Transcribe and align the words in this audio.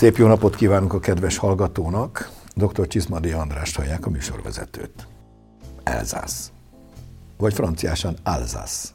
Szép 0.00 0.16
jó 0.16 0.26
napot 0.26 0.56
kívánunk 0.56 0.92
a 0.92 0.98
kedves 0.98 1.36
hallgatónak. 1.36 2.30
Dr. 2.54 2.86
Csizmadi 2.86 3.30
Andrást 3.30 3.76
hallják 3.76 4.06
a 4.06 4.10
műsorvezetőt. 4.10 5.06
Elzász. 5.82 6.52
Vagy 7.36 7.54
franciásan 7.54 8.16
Alzász. 8.22 8.92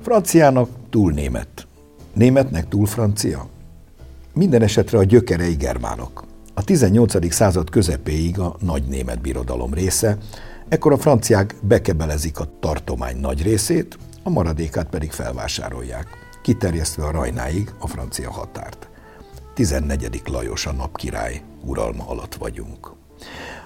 Franciának 0.00 0.68
túl 0.88 1.12
német. 1.12 1.66
Németnek 2.12 2.68
túl 2.68 2.86
francia. 2.86 3.48
Minden 4.32 4.62
esetre 4.62 4.98
a 4.98 5.04
gyökerei 5.04 5.54
germánok. 5.54 6.24
A 6.54 6.64
18. 6.64 7.32
század 7.32 7.70
közepéig 7.70 8.38
a 8.38 8.56
nagy 8.60 8.84
német 8.84 9.20
birodalom 9.20 9.74
része, 9.74 10.18
ekkor 10.68 10.92
a 10.92 10.98
franciák 10.98 11.54
bekebelezik 11.62 12.40
a 12.40 12.48
tartomány 12.60 13.16
nagy 13.16 13.42
részét, 13.42 13.98
a 14.22 14.30
maradékát 14.30 14.88
pedig 14.88 15.10
felvásárolják, 15.10 16.06
kiterjesztve 16.42 17.04
a 17.04 17.10
Rajnáig 17.10 17.74
a 17.78 17.86
francia 17.86 18.30
határt. 18.30 18.89
14. 19.60 20.22
Lajos 20.24 20.66
a 20.66 20.72
napkirály 20.72 21.42
uralma 21.64 22.04
alatt 22.08 22.34
vagyunk. 22.34 22.92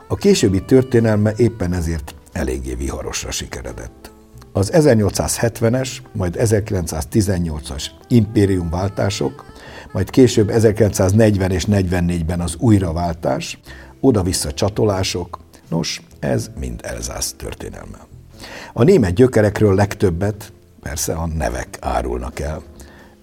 A 0.08 0.14
későbbi 0.14 0.64
történelme 0.64 1.32
éppen 1.36 1.72
ezért 1.72 2.14
eléggé 2.32 2.74
viharosra 2.74 3.30
sikeredett. 3.30 4.10
Az 4.52 4.70
1870-es, 4.74 5.88
majd 6.12 6.36
1918-as 6.38 7.84
impériumváltások, 8.08 9.44
majd 9.92 10.10
később 10.10 10.48
1940 10.48 11.50
és 11.50 11.66
44-ben 11.70 12.40
az 12.40 12.56
újraváltás, 12.58 13.58
oda-vissza 14.00 14.52
csatolások, 14.52 15.38
nos, 15.68 16.02
ez 16.18 16.50
mind 16.58 16.80
Elzász 16.82 17.32
történelme. 17.32 18.06
A 18.72 18.82
német 18.82 19.14
gyökerekről 19.14 19.74
legtöbbet 19.74 20.52
persze 20.82 21.14
a 21.14 21.26
nevek 21.26 21.78
árulnak 21.80 22.40
el. 22.40 22.62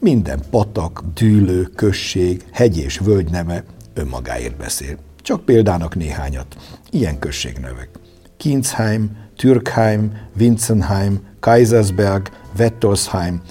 Minden 0.03 0.39
patak, 0.49 1.03
dűlő, 1.13 1.63
község, 1.63 2.45
hegy 2.51 2.77
és 2.77 2.97
völgy 2.97 3.29
neve 3.29 3.63
önmagáért 3.93 4.57
beszél. 4.57 4.97
Csak 5.21 5.45
példának 5.45 5.95
néhányat. 5.95 6.55
Ilyen 6.89 7.19
községnevek. 7.19 7.89
Kinsheim, 8.37 9.17
Türkheim, 9.35 10.11
Winzenheim, 10.39 11.19
Kaisersberg, 11.39 12.29
Wettolsheim, 12.57 13.41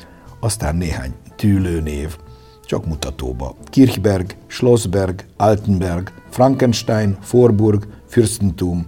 aztán 0.41 0.77
néhány 0.77 1.15
tűlő 1.37 1.81
név, 1.81 2.17
csak 2.65 2.87
mutatóba. 2.87 3.57
Kirchberg, 3.65 4.35
Schlossberg, 4.47 5.25
Altenberg, 5.37 6.13
Frankenstein, 6.31 7.17
Forburg, 7.21 7.87
Fürstentum, 8.07 8.87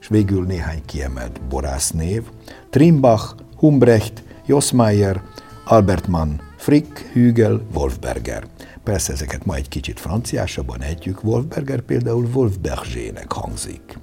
és 0.00 0.08
végül 0.08 0.44
néhány 0.44 0.82
kiemelt 0.86 1.40
borásznév, 1.48 2.22
Trimbach, 2.70 3.34
Humbrecht, 3.56 4.22
Josmeyer, 4.46 5.22
Albert 5.64 6.06
Mann, 6.06 6.46
Frick, 6.58 7.10
Hügel, 7.12 7.60
Wolfberger. 7.74 8.46
Persze 8.84 9.12
ezeket 9.12 9.44
ma 9.44 9.54
egy 9.54 9.68
kicsit 9.68 10.00
franciásabban 10.00 10.82
ejtjük, 10.82 11.24
Wolfberger 11.24 11.80
például 11.80 12.28
Wolfbergének 12.34 13.32
hangzik. 13.32 13.98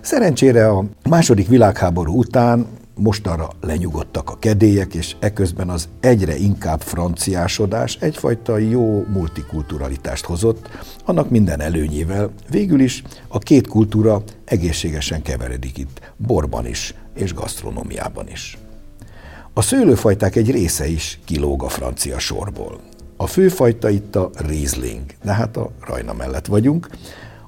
Szerencsére 0.00 0.68
a 0.68 0.84
második 1.08 1.48
világháború 1.48 2.18
után 2.18 2.66
mostanra 2.94 3.48
lenyugodtak 3.60 4.30
a 4.30 4.38
kedélyek, 4.38 4.94
és 4.94 5.16
eközben 5.18 5.68
az 5.68 5.88
egyre 6.00 6.36
inkább 6.36 6.80
franciásodás 6.80 7.96
egyfajta 8.00 8.58
jó 8.58 9.04
multikulturalitást 9.12 10.24
hozott, 10.24 10.68
annak 11.04 11.30
minden 11.30 11.60
előnyével 11.60 12.30
végül 12.50 12.80
is 12.80 13.02
a 13.28 13.38
két 13.38 13.66
kultúra 13.66 14.22
egészségesen 14.44 15.22
keveredik 15.22 15.78
itt, 15.78 16.12
borban 16.16 16.66
is 16.66 16.94
és 17.14 17.34
gasztronómiában 17.34 18.28
is. 18.28 18.58
A 19.58 19.62
szőlőfajták 19.62 20.36
egy 20.36 20.50
része 20.50 20.86
is 20.86 21.18
kilóg 21.24 21.62
a 21.62 21.68
francia 21.68 22.18
sorból. 22.18 22.80
A 23.16 23.26
főfajta 23.26 23.88
itt 23.88 24.16
a 24.16 24.30
Riesling, 24.34 25.04
de 25.24 25.32
hát 25.32 25.56
a 25.56 25.70
Rajna 25.80 26.12
mellett 26.12 26.46
vagyunk, 26.46 26.88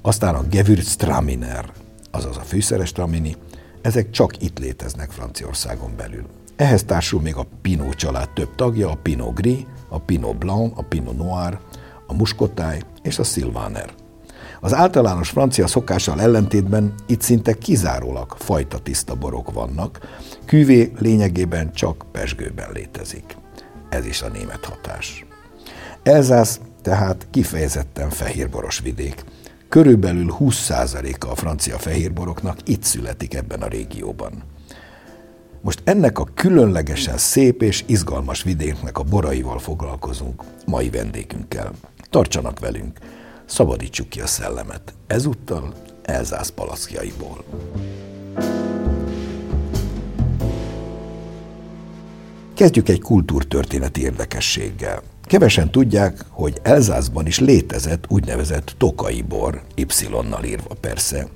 aztán 0.03 0.35
a 0.35 0.47
Gewürztraminer, 0.51 1.73
azaz 2.11 2.37
a 2.37 2.41
fűszeres 2.41 2.93
tramini, 2.93 3.37
ezek 3.83 4.11
csak 4.11 4.43
itt 4.43 4.59
léteznek 4.59 5.11
Franciaországon 5.11 5.91
belül. 5.97 6.27
Ehhez 6.57 6.85
társul 6.85 7.21
még 7.21 7.37
a 7.37 7.47
Pinot 7.63 7.95
család 7.95 8.31
több 8.31 8.55
tagja, 8.55 8.91
a 8.91 8.99
Pinot 9.03 9.35
Gris, 9.35 9.67
a 9.89 9.99
Pinot 9.99 10.37
Blanc, 10.37 10.79
a 10.79 10.83
Pinot 10.83 11.17
Noir, 11.17 11.59
a 12.07 12.15
Muscotai 12.15 12.83
és 13.03 13.19
a 13.19 13.25
Sylvaner. 13.25 13.95
Az 14.61 14.75
általános 14.75 15.31
francia 15.31 15.67
szokással 15.67 16.21
ellentétben 16.21 16.95
itt 17.07 17.21
szinte 17.21 17.53
kizárólag 17.53 18.35
fajta 18.39 18.79
tiszta 18.79 19.15
borok 19.15 19.53
vannak, 19.53 19.99
küvé 20.45 20.93
lényegében 20.99 21.73
csak 21.73 22.05
pesgőben 22.13 22.73
létezik. 22.73 23.37
Ez 23.89 24.07
is 24.07 24.23
a 24.23 24.29
német 24.29 24.65
hatás. 24.65 25.27
Elzász 26.03 26.61
tehát 26.83 27.27
kifejezetten 27.31 28.11
fehérboros 28.11 28.81
vidék. 28.81 29.25
Körülbelül 29.69 30.35
20%-a 30.39 31.27
a 31.31 31.35
francia 31.35 31.79
fehérboroknak 31.79 32.57
itt 32.65 32.83
születik 32.83 33.35
ebben 33.35 33.63
a 33.63 33.69
régióban. 33.69 34.33
Most 35.61 35.81
ennek 35.85 36.19
a 36.19 36.29
különlegesen 36.35 37.17
szép 37.17 37.63
és 37.63 37.85
izgalmas 37.87 38.43
vidéknek 38.43 38.99
a 38.99 39.03
boraival 39.03 39.59
foglalkozunk 39.59 40.43
mai 40.67 40.91
vendégünkkel. 40.91 41.73
Tartsanak 42.11 42.59
velünk, 42.59 42.99
szabadítsuk 43.49 44.09
ki 44.09 44.21
a 44.21 44.27
szellemet. 44.27 44.95
Ezúttal 45.07 45.75
Elzász 46.03 46.49
palaszkjaiból. 46.49 47.45
Kezdjük 52.55 52.89
egy 52.89 53.01
kultúrtörténeti 53.01 54.01
érdekességgel. 54.01 55.03
Kevesen 55.23 55.71
tudják, 55.71 56.25
hogy 56.29 56.59
Elzászban 56.63 57.27
is 57.27 57.39
létezett 57.39 58.05
úgynevezett 58.09 58.75
tokai 58.79 59.23
bor, 59.23 59.63
Y-nal 59.75 60.45
írva 60.45 60.75
persze. 60.81 61.29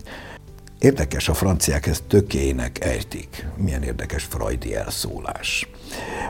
Érdekes, 0.78 1.28
a 1.28 1.34
franciák 1.34 1.86
ezt 1.86 2.04
tökének 2.04 2.84
ejtik. 2.84 3.46
Milyen 3.56 3.82
érdekes 3.82 4.24
freudi 4.24 4.74
elszólás. 4.74 5.68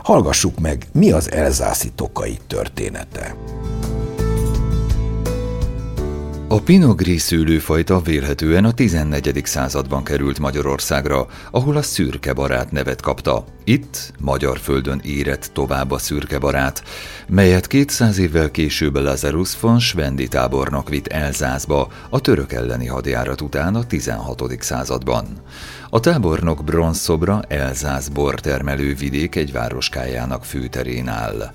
Hallgassuk 0.03 0.59
meg, 0.59 0.85
mi 0.91 1.11
az 1.11 1.31
elzászi 1.31 1.91
tokai 1.95 2.37
története. 2.47 3.35
A 6.53 6.61
Pinot 6.61 6.95
Gris 6.97 7.21
szőlőfajta 7.21 8.01
vélhetően 8.01 8.65
a 8.65 8.73
14. 8.73 9.41
században 9.45 10.03
került 10.03 10.39
Magyarországra, 10.39 11.27
ahol 11.51 11.77
a 11.77 11.81
szürke 11.81 12.33
barát 12.33 12.71
nevet 12.71 13.01
kapta. 13.01 13.45
Itt, 13.63 14.13
magyar 14.19 14.57
földön 14.57 15.01
érett 15.03 15.49
tovább 15.53 15.91
a 15.91 15.97
szürke 15.97 16.39
barát, 16.39 16.83
melyet 17.27 17.67
200 17.67 18.17
évvel 18.17 18.51
később 18.51 18.95
Lazarus 18.97 19.59
von 19.59 19.79
Svendi 19.79 20.27
tábornok 20.27 20.89
vitt 20.89 21.07
Elzászba 21.07 21.87
a 22.09 22.19
török 22.19 22.53
elleni 22.53 22.87
hadjárat 22.87 23.41
után 23.41 23.75
a 23.75 23.83
16. 23.83 24.43
században. 24.59 25.25
A 25.89 25.99
tábornok 25.99 26.63
bronzszobra 26.63 27.41
Elzász 27.47 28.07
bortermelő 28.07 28.95
vidék 28.95 29.35
egy 29.35 29.51
városkájának 29.51 30.45
főterén 30.45 31.07
áll. 31.07 31.53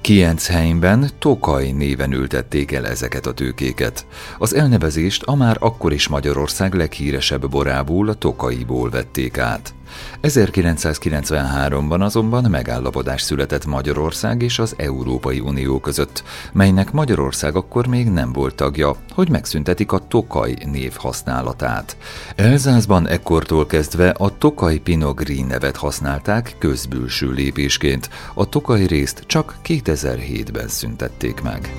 Kiencheimben 0.00 1.10
Tokaj 1.18 1.70
néven 1.70 2.12
ültették 2.12 2.72
el 2.72 2.86
ezeket 2.86 3.26
a 3.26 3.32
tőkéket. 3.32 4.06
Az 4.38 4.54
elnevezést 4.54 5.22
a 5.22 5.34
már 5.34 5.56
akkor 5.60 5.92
is 5.92 6.08
Magyarország 6.08 6.74
leghíresebb 6.74 7.50
borából, 7.50 8.08
a 8.08 8.14
Tokaiból 8.14 8.90
vették 8.90 9.38
át. 9.38 9.74
1993-ban 10.22 12.00
azonban 12.00 12.50
megállapodás 12.50 13.22
született 13.22 13.66
Magyarország 13.66 14.42
és 14.42 14.58
az 14.58 14.74
Európai 14.76 15.40
Unió 15.40 15.78
között, 15.80 16.22
melynek 16.52 16.92
Magyarország 16.92 17.56
akkor 17.56 17.86
még 17.86 18.08
nem 18.08 18.32
volt 18.32 18.54
tagja, 18.54 18.96
hogy 19.14 19.30
megszüntetik 19.30 19.92
a 19.92 20.06
Tokaj 20.08 20.56
név 20.64 20.92
használatát. 20.96 21.96
Elzászban 22.36 23.08
ekkortól 23.08 23.66
kezdve 23.66 24.08
a 24.08 24.38
Tokaj 24.38 24.76
Pinot 24.76 25.16
Gris 25.16 25.40
nevet 25.48 25.76
használták 25.76 26.54
közbülső 26.58 27.30
lépésként, 27.30 28.10
a 28.34 28.48
Tokaj 28.48 28.86
részt 28.86 29.22
csak 29.26 29.56
2007-ben 29.64 30.68
szüntették 30.68 31.42
meg. 31.42 31.74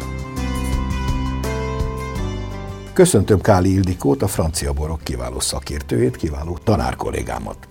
Köszöntöm 2.94 3.42
Káli 3.42 3.74
Ildikót, 3.74 4.22
a 4.22 4.28
francia 4.28 4.74
borok 4.74 5.04
kiváló 5.04 5.40
szakértőjét, 5.40 6.16
kiváló 6.16 6.58
tanárkollégámat. 6.64 7.68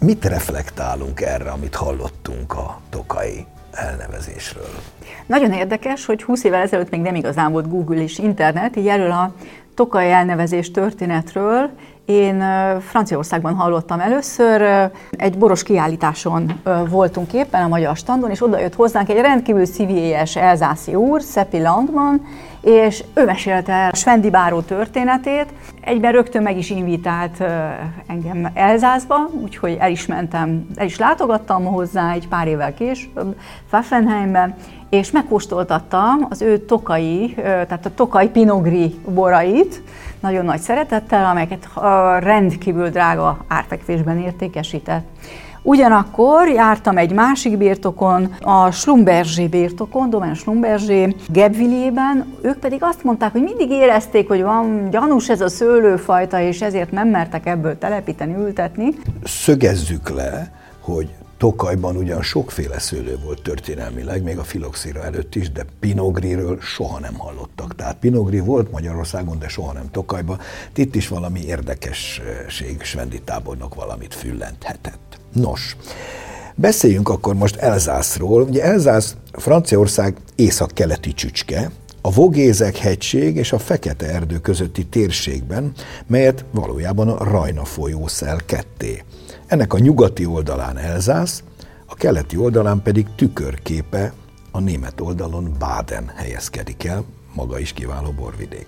Mit 0.00 0.24
reflektálunk 0.24 1.20
erre, 1.20 1.50
amit 1.50 1.74
hallottunk 1.74 2.52
a 2.52 2.80
tokai 2.90 3.46
elnevezésről? 3.72 4.74
Nagyon 5.26 5.52
érdekes, 5.52 6.06
hogy 6.06 6.22
20 6.22 6.44
évvel 6.44 6.62
ezelőtt 6.62 6.90
még 6.90 7.00
nem 7.00 7.14
igazán 7.14 7.52
volt 7.52 7.68
Google 7.68 8.02
és 8.02 8.18
internet, 8.18 8.76
így 8.76 8.86
erről 8.86 9.10
a 9.10 9.32
tokai 9.74 10.10
elnevezés 10.10 10.70
történetről 10.70 11.70
én 12.08 12.44
Franciaországban 12.80 13.54
hallottam 13.54 14.00
először, 14.00 14.90
egy 15.10 15.38
boros 15.38 15.62
kiállításon 15.62 16.60
voltunk 16.88 17.32
éppen 17.32 17.62
a 17.62 17.68
Magyar 17.68 17.96
Standon, 17.96 18.30
és 18.30 18.42
oda 18.42 18.58
jött 18.58 18.74
hozzánk 18.74 19.08
egy 19.08 19.20
rendkívül 19.20 19.64
szívélyes 19.64 20.36
elzászi 20.36 20.94
úr, 20.94 21.22
Szepi 21.22 21.60
Landman, 21.60 22.26
és 22.60 23.04
ő 23.14 23.24
mesélte 23.24 23.72
el 23.72 23.90
Svendi 23.94 24.30
Báró 24.30 24.60
történetét, 24.60 25.46
egyben 25.80 26.12
rögtön 26.12 26.42
meg 26.42 26.58
is 26.58 26.70
invitált 26.70 27.44
engem 28.06 28.50
Elzászba, 28.54 29.16
úgyhogy 29.42 29.76
el 29.80 29.90
is 29.90 30.06
mentem, 30.06 30.66
el 30.74 30.86
is 30.86 30.98
látogattam 30.98 31.64
hozzá 31.64 32.12
egy 32.12 32.28
pár 32.28 32.46
évvel 32.46 32.74
később, 32.74 33.36
Pfaffenheimben, 33.66 34.54
és 34.90 35.10
megkóstoltattam 35.10 36.26
az 36.30 36.42
ő 36.42 36.58
tokai, 36.58 37.34
tehát 37.36 37.86
a 37.86 37.94
tokai 37.94 38.28
pinogri 38.28 38.94
borait, 39.14 39.82
nagyon 40.20 40.44
nagy 40.44 40.60
szeretettel, 40.60 41.24
amelyeket 41.24 41.68
rendkívül 42.18 42.88
drága 42.88 43.44
árfekvésben 43.48 44.18
értékesített. 44.18 45.06
Ugyanakkor 45.68 46.48
jártam 46.48 46.96
egy 46.96 47.12
másik 47.12 47.58
birtokon, 47.58 48.34
a 48.40 48.70
Schlumbergé 48.70 49.46
birtokon, 49.46 50.10
Domain 50.10 50.34
Schlumbergé, 50.34 51.16
Gebvillében, 51.28 52.34
ők 52.42 52.58
pedig 52.58 52.78
azt 52.82 53.04
mondták, 53.04 53.32
hogy 53.32 53.42
mindig 53.42 53.70
érezték, 53.70 54.28
hogy 54.28 54.42
van 54.42 54.90
gyanús 54.90 55.28
ez 55.28 55.40
a 55.40 55.48
szőlőfajta, 55.48 56.40
és 56.40 56.60
ezért 56.60 56.90
nem 56.90 57.08
mertek 57.08 57.46
ebből 57.46 57.78
telepíteni, 57.78 58.34
ültetni. 58.34 58.88
Szögezzük 59.24 60.08
le, 60.08 60.52
hogy 60.80 61.14
Tokajban 61.38 61.96
ugyan 61.96 62.22
sokféle 62.22 62.78
szőlő 62.78 63.18
volt 63.24 63.42
történelmileg, 63.42 64.22
még 64.22 64.38
a 64.38 64.44
filoxéra 64.44 65.04
előtt 65.04 65.34
is, 65.34 65.52
de 65.52 65.64
pinogriről 65.80 66.60
soha 66.60 66.98
nem 66.98 67.14
hallottak. 67.18 67.74
Tehát 67.74 67.96
pinogri 67.96 68.40
volt 68.40 68.70
Magyarországon, 68.70 69.38
de 69.38 69.48
soha 69.48 69.72
nem 69.72 69.90
Tokajban. 69.90 70.38
Itt 70.74 70.94
is 70.94 71.08
valami 71.08 71.40
érdekesség, 71.40 72.82
Svendi 72.82 73.20
tábornok 73.22 73.74
valamit 73.74 74.14
füllenthetett. 74.14 75.17
Nos, 75.32 75.76
beszéljünk 76.54 77.08
akkor 77.08 77.34
most 77.34 77.56
Elzászról. 77.56 78.42
Ugye 78.42 78.62
Elzász 78.62 79.16
Franciaország 79.32 80.16
észak-keleti 80.34 81.12
csücske, 81.12 81.70
a 82.02 82.10
Vogézek 82.10 82.76
hegység 82.76 83.36
és 83.36 83.52
a 83.52 83.58
Fekete 83.58 84.06
erdő 84.06 84.38
közötti 84.38 84.86
térségben, 84.86 85.72
melyet 86.06 86.44
valójában 86.50 87.08
a 87.08 87.24
Rajna 87.24 87.64
folyó 87.64 88.06
szel 88.06 88.40
ketté. 88.46 89.04
Ennek 89.46 89.72
a 89.72 89.78
nyugati 89.78 90.26
oldalán 90.26 90.76
Elzász, 90.76 91.42
a 91.86 91.94
keleti 91.94 92.36
oldalán 92.36 92.82
pedig 92.82 93.06
tükörképe 93.16 94.12
a 94.50 94.60
német 94.60 95.00
oldalon 95.00 95.56
Baden 95.58 96.12
helyezkedik 96.14 96.84
el, 96.84 97.04
maga 97.34 97.58
is 97.58 97.72
kiváló 97.72 98.10
borvidék. 98.10 98.66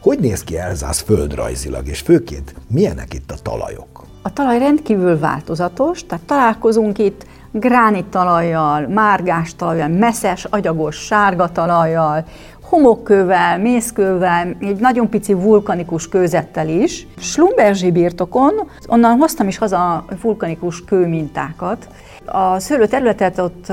Hogy 0.00 0.18
néz 0.18 0.44
ki 0.44 0.58
Elzász 0.58 1.00
földrajzilag, 1.00 1.86
és 1.88 2.00
főként 2.00 2.54
milyenek 2.68 3.14
itt 3.14 3.30
a 3.30 3.38
talajok? 3.42 4.11
A 4.22 4.32
talaj 4.32 4.58
rendkívül 4.58 5.18
változatos, 5.18 6.06
tehát 6.06 6.24
találkozunk 6.24 6.98
itt 6.98 7.26
gránit 7.50 8.04
talajjal, 8.04 8.88
márgás 8.88 9.54
talajjal, 9.54 9.88
messzes, 9.88 10.44
agyagos, 10.44 10.96
sárga 10.96 11.52
talajjal, 11.52 12.24
homokkővel, 12.72 13.58
mészkővel, 13.58 14.56
egy 14.60 14.80
nagyon 14.80 15.08
pici 15.08 15.34
vulkanikus 15.34 16.08
kőzettel 16.08 16.68
is. 16.68 17.06
Schlumbergsi 17.18 17.90
birtokon, 17.90 18.52
onnan 18.88 19.16
hoztam 19.18 19.48
is 19.48 19.58
haza 19.58 20.04
vulkanikus 20.22 20.84
kőmintákat, 20.84 21.88
a 22.26 22.58
szőlőterületet 22.58 23.38
ott 23.38 23.68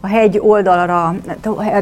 a 0.00 0.06
hegy 0.06 0.38
oldalra, 0.38 1.14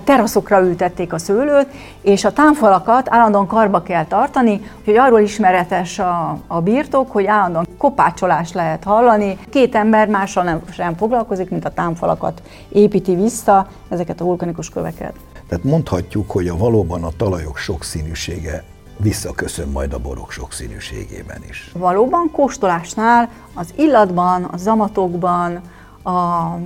teraszokra 0.05 0.61
ültették 0.61 1.13
a 1.13 1.19
szőlőt, 1.19 1.67
és 2.01 2.25
a 2.25 2.33
támfalakat 2.33 3.07
állandóan 3.11 3.47
karba 3.47 3.83
kell 3.83 4.05
tartani, 4.05 4.61
hogy 4.85 4.97
arról 4.97 5.21
ismeretes 5.21 5.99
a, 5.99 6.39
a 6.47 6.61
birtok, 6.61 7.11
hogy 7.11 7.27
állandóan 7.27 7.67
kopácsolást 7.79 8.55
lehet 8.55 8.85
hallani. 8.85 9.39
Két 9.51 9.75
ember 9.75 10.09
mással 10.09 10.45
nem 10.45 10.61
sem 10.71 10.97
foglalkozik, 10.97 11.51
mint 11.51 11.65
a 11.65 11.71
támfalakat 11.71 12.43
építi 12.69 13.15
vissza 13.15 13.67
ezeket 13.89 14.21
a 14.21 14.25
vulkanikus 14.25 14.69
köveket. 14.69 15.15
Tehát 15.49 15.65
mondhatjuk, 15.65 16.31
hogy 16.31 16.49
a 16.49 16.57
valóban 16.57 17.05
a 17.05 17.11
talajok 17.17 17.57
sokszínűsége 17.57 18.65
visszaköszön 18.97 19.69
majd 19.69 19.93
a 19.93 19.99
borok 19.99 20.31
sokszínűségében 20.31 21.43
is. 21.49 21.71
Valóban 21.75 22.31
kóstolásnál 22.33 23.29
az 23.55 23.67
illatban, 23.77 24.45
a 24.45 24.57
zamatokban, 24.57 25.61
a 26.05 26.59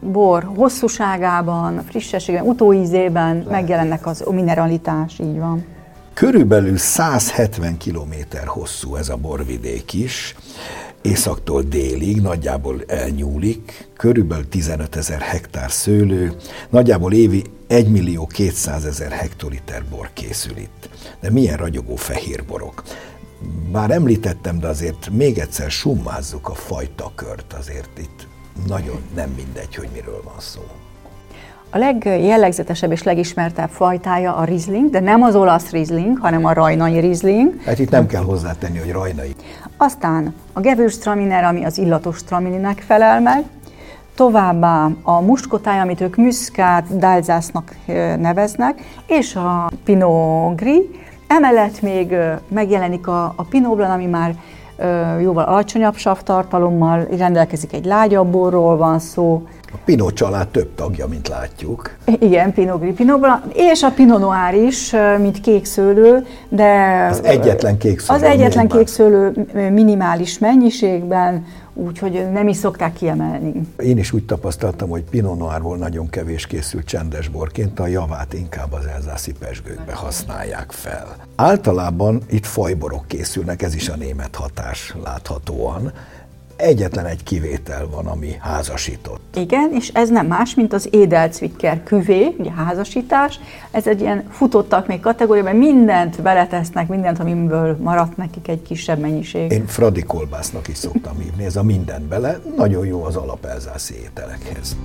bor 0.00 0.48
hosszúságában, 0.56 1.82
frissességében, 1.88 2.46
utóízében 2.46 3.34
Lehet. 3.34 3.50
megjelennek 3.50 4.06
az 4.06 4.22
a 4.26 4.32
mineralitás, 4.32 5.18
így 5.18 5.38
van. 5.38 5.64
Körülbelül 6.14 6.76
170 6.76 7.76
kilométer 7.76 8.46
hosszú 8.46 8.94
ez 8.96 9.08
a 9.08 9.16
borvidék 9.16 9.92
is, 9.92 10.34
északtól 11.06 11.62
délig 11.62 12.20
nagyjából 12.20 12.82
elnyúlik, 12.86 13.88
körülbelül 13.96 14.48
15 14.48 14.96
ezer 14.96 15.20
hektár 15.20 15.70
szőlő, 15.70 16.36
nagyjából 16.70 17.12
évi 17.12 17.44
1 17.66 17.88
millió 17.88 18.26
200 18.26 18.84
ezer 18.84 19.10
hektoliter 19.10 19.84
bor 19.90 20.10
készül 20.12 20.56
itt. 20.56 20.88
De 21.20 21.30
milyen 21.30 21.56
ragyogó 21.56 21.96
fehér 21.96 22.44
borok. 22.44 22.82
Bár 23.72 23.90
említettem, 23.90 24.58
de 24.58 24.66
azért 24.66 25.10
még 25.10 25.38
egyszer 25.38 25.70
summázzuk 25.70 26.48
a 26.48 26.54
fajtakört, 26.54 27.52
azért 27.52 27.98
itt 27.98 28.26
nagyon 28.66 29.00
nem 29.14 29.30
mindegy, 29.30 29.74
hogy 29.74 29.88
miről 29.92 30.22
van 30.24 30.40
szó. 30.40 30.62
A 31.76 31.78
legjellegzetesebb 31.78 32.92
és 32.92 33.02
legismertebb 33.02 33.68
fajtája 33.68 34.36
a 34.36 34.44
Riesling, 34.44 34.90
de 34.90 35.00
nem 35.00 35.22
az 35.22 35.36
olasz 35.36 35.70
Riesling, 35.70 36.18
hanem 36.18 36.44
a 36.44 36.52
rajnai 36.52 37.00
Riesling. 37.00 37.54
Hát 37.64 37.78
itt 37.78 37.90
nem 37.90 38.06
kell 38.06 38.22
hozzátenni, 38.22 38.78
hogy 38.78 38.92
rajnai. 38.92 39.34
Aztán 39.76 40.34
a 40.52 40.60
Gewürztraminer, 40.60 41.44
ami 41.44 41.64
az 41.64 41.78
illatos 41.78 42.24
tramininek 42.24 42.78
felel 42.86 43.20
meg, 43.20 43.44
továbbá 44.14 44.88
a 45.02 45.20
muskotája, 45.20 45.82
amit 45.82 46.00
ők 46.00 46.16
Muscat 46.16 46.84
d'Alsace-nak 46.98 47.76
neveznek, 48.20 48.80
és 49.06 49.34
a 49.34 49.70
Pinot 49.84 50.56
Gris. 50.56 50.82
Emellett 51.26 51.80
még 51.80 52.16
megjelenik 52.48 53.06
a, 53.06 53.32
a 53.36 53.42
Pinot 53.42 53.76
Blanc, 53.76 53.92
ami 53.92 54.06
már 54.06 54.34
jóval 55.20 55.44
alacsonyabb 55.44 55.96
savtartalommal, 55.96 57.06
rendelkezik 57.16 57.72
egy 57.72 57.84
lágyabb 57.84 58.28
borról 58.28 58.76
van 58.76 58.98
szó. 58.98 59.46
A 59.76 59.78
Pinot 59.84 60.14
család 60.14 60.48
több 60.48 60.74
tagja, 60.74 61.06
mint 61.06 61.28
látjuk. 61.28 61.96
Igen, 62.18 62.52
Pinot 62.52 63.20
Blanc, 63.20 63.42
és 63.54 63.82
a 63.82 63.90
Pinot 63.90 64.20
Noir 64.20 64.66
is, 64.66 64.94
mint 65.18 65.40
kékszőlő, 65.40 66.26
de... 66.48 67.06
Az 67.10 67.24
egyetlen 67.24 67.78
kékszőlő. 67.78 68.18
Az 68.18 68.24
egyetlen 68.24 68.68
kékszőlő 68.68 69.46
minimális 69.72 70.38
mennyiségben, 70.38 71.46
úgyhogy 71.74 72.26
nem 72.32 72.48
is 72.48 72.56
szokták 72.56 72.92
kiemelni. 72.92 73.52
Én 73.78 73.98
is 73.98 74.12
úgy 74.12 74.24
tapasztaltam, 74.24 74.88
hogy 74.88 75.02
Pinot 75.02 75.38
Noirból 75.38 75.76
nagyon 75.76 76.08
kevés 76.10 76.46
készült 76.46 76.84
csendes 76.86 77.28
borként, 77.28 77.80
a 77.80 77.86
javát 77.86 78.32
inkább 78.32 78.72
az 78.72 78.86
elzászi 78.86 79.32
pesgőkbe 79.32 79.92
használják 79.94 80.72
fel. 80.72 81.16
Általában 81.34 82.22
itt 82.30 82.46
fajborok 82.46 83.06
készülnek, 83.06 83.62
ez 83.62 83.74
is 83.74 83.88
a 83.88 83.96
német 83.96 84.34
hatás 84.34 84.94
láthatóan, 85.04 85.92
egyetlen 86.56 87.06
egy 87.06 87.22
kivétel 87.22 87.86
van, 87.86 88.06
ami 88.06 88.36
házasított. 88.40 89.36
Igen, 89.36 89.70
és 89.72 89.88
ez 89.88 90.08
nem 90.08 90.26
más, 90.26 90.54
mint 90.54 90.72
az 90.72 90.88
Edelzwicker 90.92 91.82
küvé, 91.82 92.34
ugye 92.38 92.50
házasítás. 92.50 93.40
Ez 93.70 93.86
egy 93.86 94.00
ilyen 94.00 94.24
futottak 94.30 94.86
még 94.86 95.00
kategóriában, 95.00 95.56
mindent 95.56 96.22
beletesznek, 96.22 96.88
mindent, 96.88 97.18
amiből 97.18 97.76
maradt 97.80 98.16
nekik 98.16 98.48
egy 98.48 98.62
kisebb 98.62 98.98
mennyiség. 98.98 99.52
Én 99.52 99.66
Fradi 99.66 100.02
kolbásznak 100.02 100.68
is 100.68 100.76
szoktam 100.76 101.18
hívni, 101.18 101.44
ez 101.44 101.56
a 101.56 101.62
mindent 101.62 102.04
bele, 102.04 102.40
nagyon 102.56 102.86
jó 102.86 103.02
az 103.02 103.16
alapelzászi 103.16 103.94
ételekhez. 103.94 104.76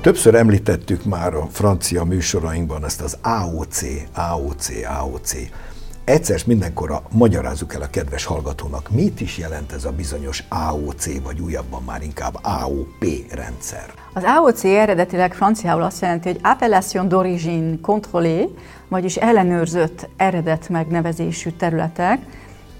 Többször 0.00 0.34
említettük 0.34 1.04
már 1.04 1.34
a 1.34 1.48
francia 1.50 2.04
műsorainkban 2.04 2.84
ezt 2.84 3.00
az 3.00 3.18
AOC, 3.20 3.82
AOC, 4.14 4.68
AOC 4.98 5.34
egyszer 6.04 6.40
mindenkorra 6.46 7.02
magyarázzuk 7.10 7.74
el 7.74 7.82
a 7.82 7.90
kedves 7.90 8.24
hallgatónak, 8.24 8.90
mit 8.90 9.20
is 9.20 9.38
jelent 9.38 9.72
ez 9.72 9.84
a 9.84 9.90
bizonyos 9.90 10.44
AOC, 10.48 11.22
vagy 11.22 11.40
újabban 11.40 11.82
már 11.86 12.02
inkább 12.02 12.38
AOP 12.42 13.04
rendszer. 13.30 13.84
Az 14.14 14.22
AOC 14.24 14.64
eredetileg 14.64 15.34
franciául 15.34 15.82
azt 15.82 16.00
jelenti, 16.00 16.28
hogy 16.28 16.40
Appellation 16.42 17.06
d'origine 17.10 17.78
contrôlée, 17.80 18.48
vagyis 18.88 19.16
ellenőrzött 19.16 20.08
eredet 20.16 20.68
megnevezésű 20.68 21.50
területek, 21.50 22.20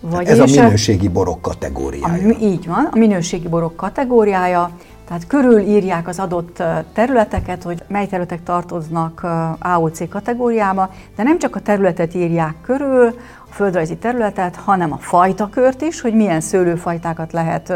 vagy 0.01 0.27
ez 0.27 0.39
a 0.39 0.45
minőségi 0.45 1.09
borok 1.09 1.43
kategóriája. 1.43 2.35
A, 2.35 2.41
így 2.41 2.67
van, 2.67 2.89
a 2.91 2.99
minőségi 2.99 3.49
borok 3.49 3.77
kategóriája, 3.77 4.71
tehát 5.13 5.27
körülírják 5.27 6.09
az 6.09 6.19
adott 6.19 6.63
területeket, 6.93 7.63
hogy 7.63 7.83
mely 7.89 8.07
területek 8.07 8.43
tartoznak 8.43 9.27
AOC 9.59 10.09
kategóriába, 10.09 10.91
de 11.17 11.23
nem 11.23 11.39
csak 11.39 11.57
a 11.57 11.61
területet 11.61 12.15
írják 12.15 12.55
körül, 12.63 13.07
a 13.51 13.53
földrajzi 13.53 13.97
területet, 13.97 14.57
hanem 14.57 14.93
a 14.93 14.97
fajtakört 14.97 15.83
is, 15.83 16.01
hogy 16.01 16.15
milyen 16.15 16.41
szőlőfajtákat 16.41 17.33
lehet 17.33 17.73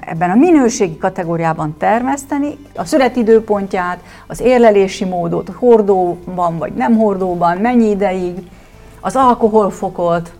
ebben 0.00 0.30
a 0.30 0.34
minőségi 0.34 0.98
kategóriában 0.98 1.74
termeszteni, 1.78 2.58
a 2.74 2.84
születidőpontját, 2.84 3.98
az 4.26 4.40
érlelési 4.40 5.04
módot, 5.04 5.48
hordóban 5.48 6.58
vagy 6.58 6.72
nem 6.72 6.96
hordóban, 6.96 7.56
mennyi 7.56 7.88
ideig, 7.90 8.38
az 9.00 9.16
alkoholfokot, 9.16 10.32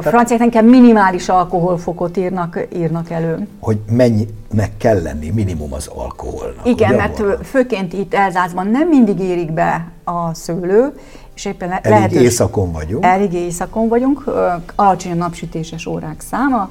franciák 0.00 0.40
inkább 0.40 0.64
minimális 0.64 1.28
alkoholfokot 1.28 2.16
írnak, 2.16 2.66
írnak 2.76 3.10
elő. 3.10 3.48
Hogy 3.60 3.78
mennyinek 3.90 4.76
kell 4.76 5.02
lenni 5.02 5.30
minimum 5.30 5.72
az 5.72 5.86
alkoholnak. 5.86 6.66
Igen, 6.66 6.88
ugye 6.88 6.98
mert 6.98 7.18
van? 7.18 7.38
főként 7.42 7.92
itt 7.92 8.14
Elzászban 8.14 8.66
nem 8.66 8.88
mindig 8.88 9.20
érik 9.20 9.52
be 9.52 9.88
a 10.04 10.34
szőlő, 10.34 10.92
és 11.34 11.44
éppen 11.44 11.68
le- 11.68 11.80
Elég 11.82 11.98
lehetős, 11.98 12.22
éjszakon 12.22 12.72
vagyunk. 12.72 13.04
Elég 13.04 13.32
éjszakon 13.32 13.88
vagyunk, 13.88 14.24
alacsony 14.74 15.12
a 15.12 15.14
napsütéses 15.14 15.86
órák 15.86 16.20
száma, 16.30 16.68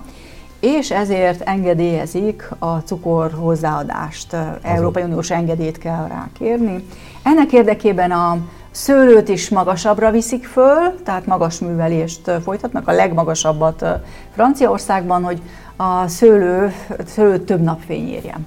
és 0.60 0.92
ezért 0.92 1.42
engedélyezik 1.42 2.50
a 2.60 2.78
cukor 2.78 3.32
hozzáadást. 3.32 4.36
Európai 4.62 5.04
Uniós 5.04 5.32
engedélyt 5.32 5.78
kell 5.78 6.08
rá 6.08 6.28
kérni. 6.40 6.86
Ennek 7.24 7.52
érdekében 7.52 8.12
a 8.12 8.38
szőlőt 8.74 9.30
is 9.30 9.50
magasabbra 9.50 10.12
viszik 10.12 10.46
föl, 10.46 11.04
tehát 11.04 11.26
magas 11.26 11.60
művelést 11.60 12.32
folytatnak, 12.44 12.88
a 12.88 12.92
legmagasabbat 12.92 13.86
Franciaországban, 14.34 15.24
hogy 15.24 15.42
a 15.76 16.08
szőlő, 16.08 16.74
szőlő 17.06 17.40
több 17.40 17.62
napfény 17.62 18.08
érjen. 18.08 18.46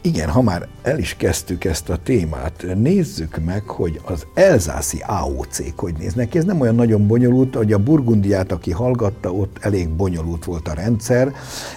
Igen, 0.00 0.28
ha 0.28 0.42
már 0.42 0.68
el 0.82 0.98
is 0.98 1.16
kezdtük 1.16 1.64
ezt 1.64 1.88
a 1.88 1.96
témát, 1.96 2.66
nézzük 2.74 3.38
meg, 3.44 3.62
hogy 3.66 4.00
az 4.04 4.26
elzászi 4.34 5.02
AOC 5.06 5.78
hogy 5.80 5.94
néznek 5.98 6.34
Ez 6.34 6.44
nem 6.44 6.60
olyan 6.60 6.74
nagyon 6.74 7.06
bonyolult, 7.06 7.54
hogy 7.54 7.72
a 7.72 7.78
Burgundiát, 7.78 8.52
aki 8.52 8.70
hallgatta, 8.70 9.32
ott 9.32 9.56
elég 9.60 9.88
bonyolult 9.88 10.44
volt 10.44 10.68
a 10.68 10.74
rendszer. 10.74 11.32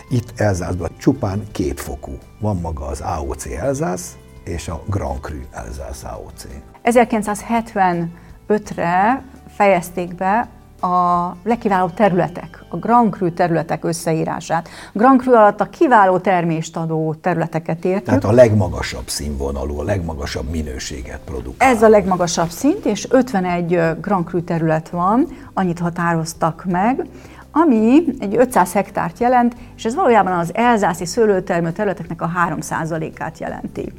Itt 0.09 0.33
Elzászban 0.35 0.89
csupán 0.97 1.43
kétfokú. 1.51 2.17
Van 2.39 2.59
maga 2.61 2.85
az 2.85 3.01
AOC 3.01 3.45
Elzász 3.45 4.17
és 4.49 4.67
a 4.67 4.81
Grand 4.85 5.19
Cru 5.19 5.37
Elzász 5.51 6.03
AOC. 6.03 6.47
1975-re 6.83 9.23
fejezték 9.55 10.15
be 10.15 10.47
a 10.81 11.31
legkiválóbb 11.43 11.93
területek, 11.93 12.63
a 12.69 12.77
Grand 12.77 13.11
Cru 13.11 13.33
területek 13.33 13.83
összeírását. 13.83 14.69
Grand 14.93 15.21
Cru 15.21 15.33
alatt 15.33 15.61
a 15.61 15.69
kiváló 15.69 16.17
termést 16.17 16.77
adó 16.77 17.13
területeket 17.13 17.85
értjük. 17.85 18.03
Tehát 18.03 18.23
a 18.23 18.31
legmagasabb 18.31 19.07
színvonalú, 19.07 19.79
a 19.79 19.83
legmagasabb 19.83 20.49
minőséget 20.49 21.19
produkál. 21.25 21.69
Ez 21.69 21.81
a 21.81 21.89
legmagasabb 21.89 22.49
szint, 22.49 22.85
és 22.85 23.07
51 23.09 23.79
Grand 24.01 24.25
Cru 24.25 24.43
terület 24.43 24.89
van, 24.89 25.27
annyit 25.53 25.79
határoztak 25.79 26.65
meg, 26.67 27.07
ami 27.51 28.03
egy 28.19 28.35
500 28.37 28.73
hektárt 28.73 29.19
jelent, 29.19 29.55
és 29.75 29.85
ez 29.85 29.95
valójában 29.95 30.33
az 30.33 30.49
elzászi 30.53 31.05
szőlőtermő 31.05 31.71
területeknek 31.71 32.21
a 32.21 32.31
3%-át 32.49 33.39
jelenti. 33.39 33.93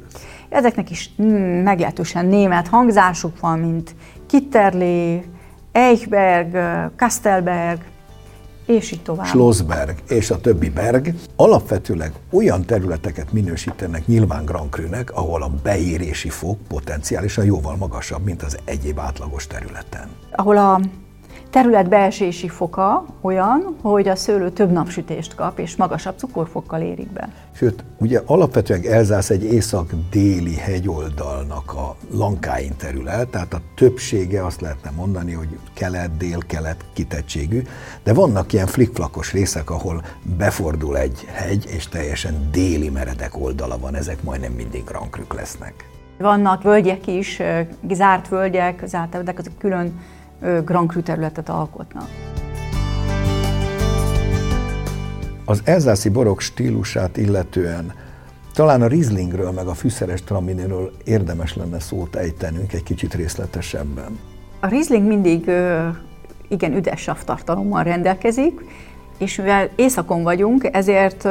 Ezeknek 0.51 0.89
is 0.89 1.11
mm, 1.21 1.63
meglehetősen 1.63 2.25
német 2.25 2.67
hangzásuk 2.67 3.39
van, 3.39 3.59
mint 3.59 3.95
Kitterlé, 4.25 5.23
Eichberg, 5.71 6.57
Kastelberg, 6.95 7.81
és 8.65 8.91
így 8.91 9.01
tovább. 9.01 9.25
Schlossberg 9.25 9.95
és 10.07 10.31
a 10.31 10.39
többi 10.41 10.69
berg 10.69 11.13
alapvetőleg 11.35 12.11
olyan 12.31 12.65
területeket 12.65 13.31
minősítenek 13.31 14.07
nyilván 14.07 14.45
Grand 14.45 14.69
Cru-nek, 14.69 15.11
ahol 15.11 15.43
a 15.43 15.51
beérési 15.63 16.29
fok 16.29 16.57
potenciálisan 16.67 17.45
jóval 17.45 17.75
magasabb, 17.75 18.23
mint 18.23 18.43
az 18.43 18.57
egyéb 18.65 18.99
átlagos 18.99 19.47
területen. 19.47 20.09
Ahol 20.31 20.57
a 20.57 20.79
terület 21.51 21.89
beesési 21.89 22.47
foka 22.47 23.05
olyan, 23.21 23.75
hogy 23.81 24.07
a 24.07 24.15
szőlő 24.15 24.49
több 24.49 24.71
napsütést 24.71 25.35
kap, 25.35 25.59
és 25.59 25.75
magasabb 25.75 26.17
cukorfokkal 26.17 26.81
érik 26.81 27.11
be. 27.11 27.29
Sőt, 27.51 27.83
ugye 27.97 28.21
alapvetően 28.25 28.81
Elzász 28.85 29.29
egy 29.29 29.43
észak-déli 29.43 30.55
hegyoldalnak 30.55 31.73
a 31.73 31.95
lankáin 32.11 32.75
terület, 32.77 33.27
tehát 33.27 33.53
a 33.53 33.61
többsége 33.75 34.45
azt 34.45 34.61
lehetne 34.61 34.91
mondani, 34.95 35.33
hogy 35.33 35.57
kelet-dél-kelet 35.73 36.85
kitettségű, 36.93 37.61
de 38.03 38.13
vannak 38.13 38.53
ilyen 38.53 38.67
flikflakos 38.67 39.31
részek, 39.31 39.69
ahol 39.69 40.03
befordul 40.37 40.97
egy 40.97 41.25
hegy, 41.31 41.65
és 41.75 41.87
teljesen 41.87 42.49
déli 42.51 42.89
meredek 42.89 43.37
oldala 43.37 43.77
van, 43.77 43.95
ezek 43.95 44.23
majdnem 44.23 44.51
mindig 44.51 44.83
rankrük 44.89 45.33
lesznek. 45.33 45.73
Vannak 46.17 46.63
völgyek 46.63 47.07
is, 47.07 47.41
zárt 47.91 48.27
völgyek, 48.27 48.83
zárt 48.85 49.09
területek, 49.09 49.39
azok 49.39 49.57
külön 49.57 49.99
Grand 50.65 50.89
Cru 50.89 51.01
területet 51.01 51.49
alkotnak. 51.49 52.07
Az 55.45 55.61
elzászi 55.63 56.09
borok 56.09 56.39
stílusát 56.39 57.17
illetően 57.17 57.93
talán 58.53 58.81
a 58.81 58.87
Rieslingről 58.87 59.51
meg 59.51 59.67
a 59.67 59.73
fűszeres 59.73 60.23
traminiről 60.23 60.91
érdemes 61.03 61.55
lenne 61.55 61.79
szót 61.79 62.15
ejtenünk 62.15 62.73
egy 62.73 62.83
kicsit 62.83 63.13
részletesebben. 63.13 64.19
A 64.59 64.67
Riesling 64.67 65.07
mindig 65.07 65.51
igen 66.47 66.73
üdes 66.73 67.01
savtartalommal 67.01 67.83
rendelkezik, 67.83 68.61
és 69.17 69.35
mivel 69.35 69.69
éjszakon 69.75 70.23
vagyunk, 70.23 70.69
ezért 70.71 71.27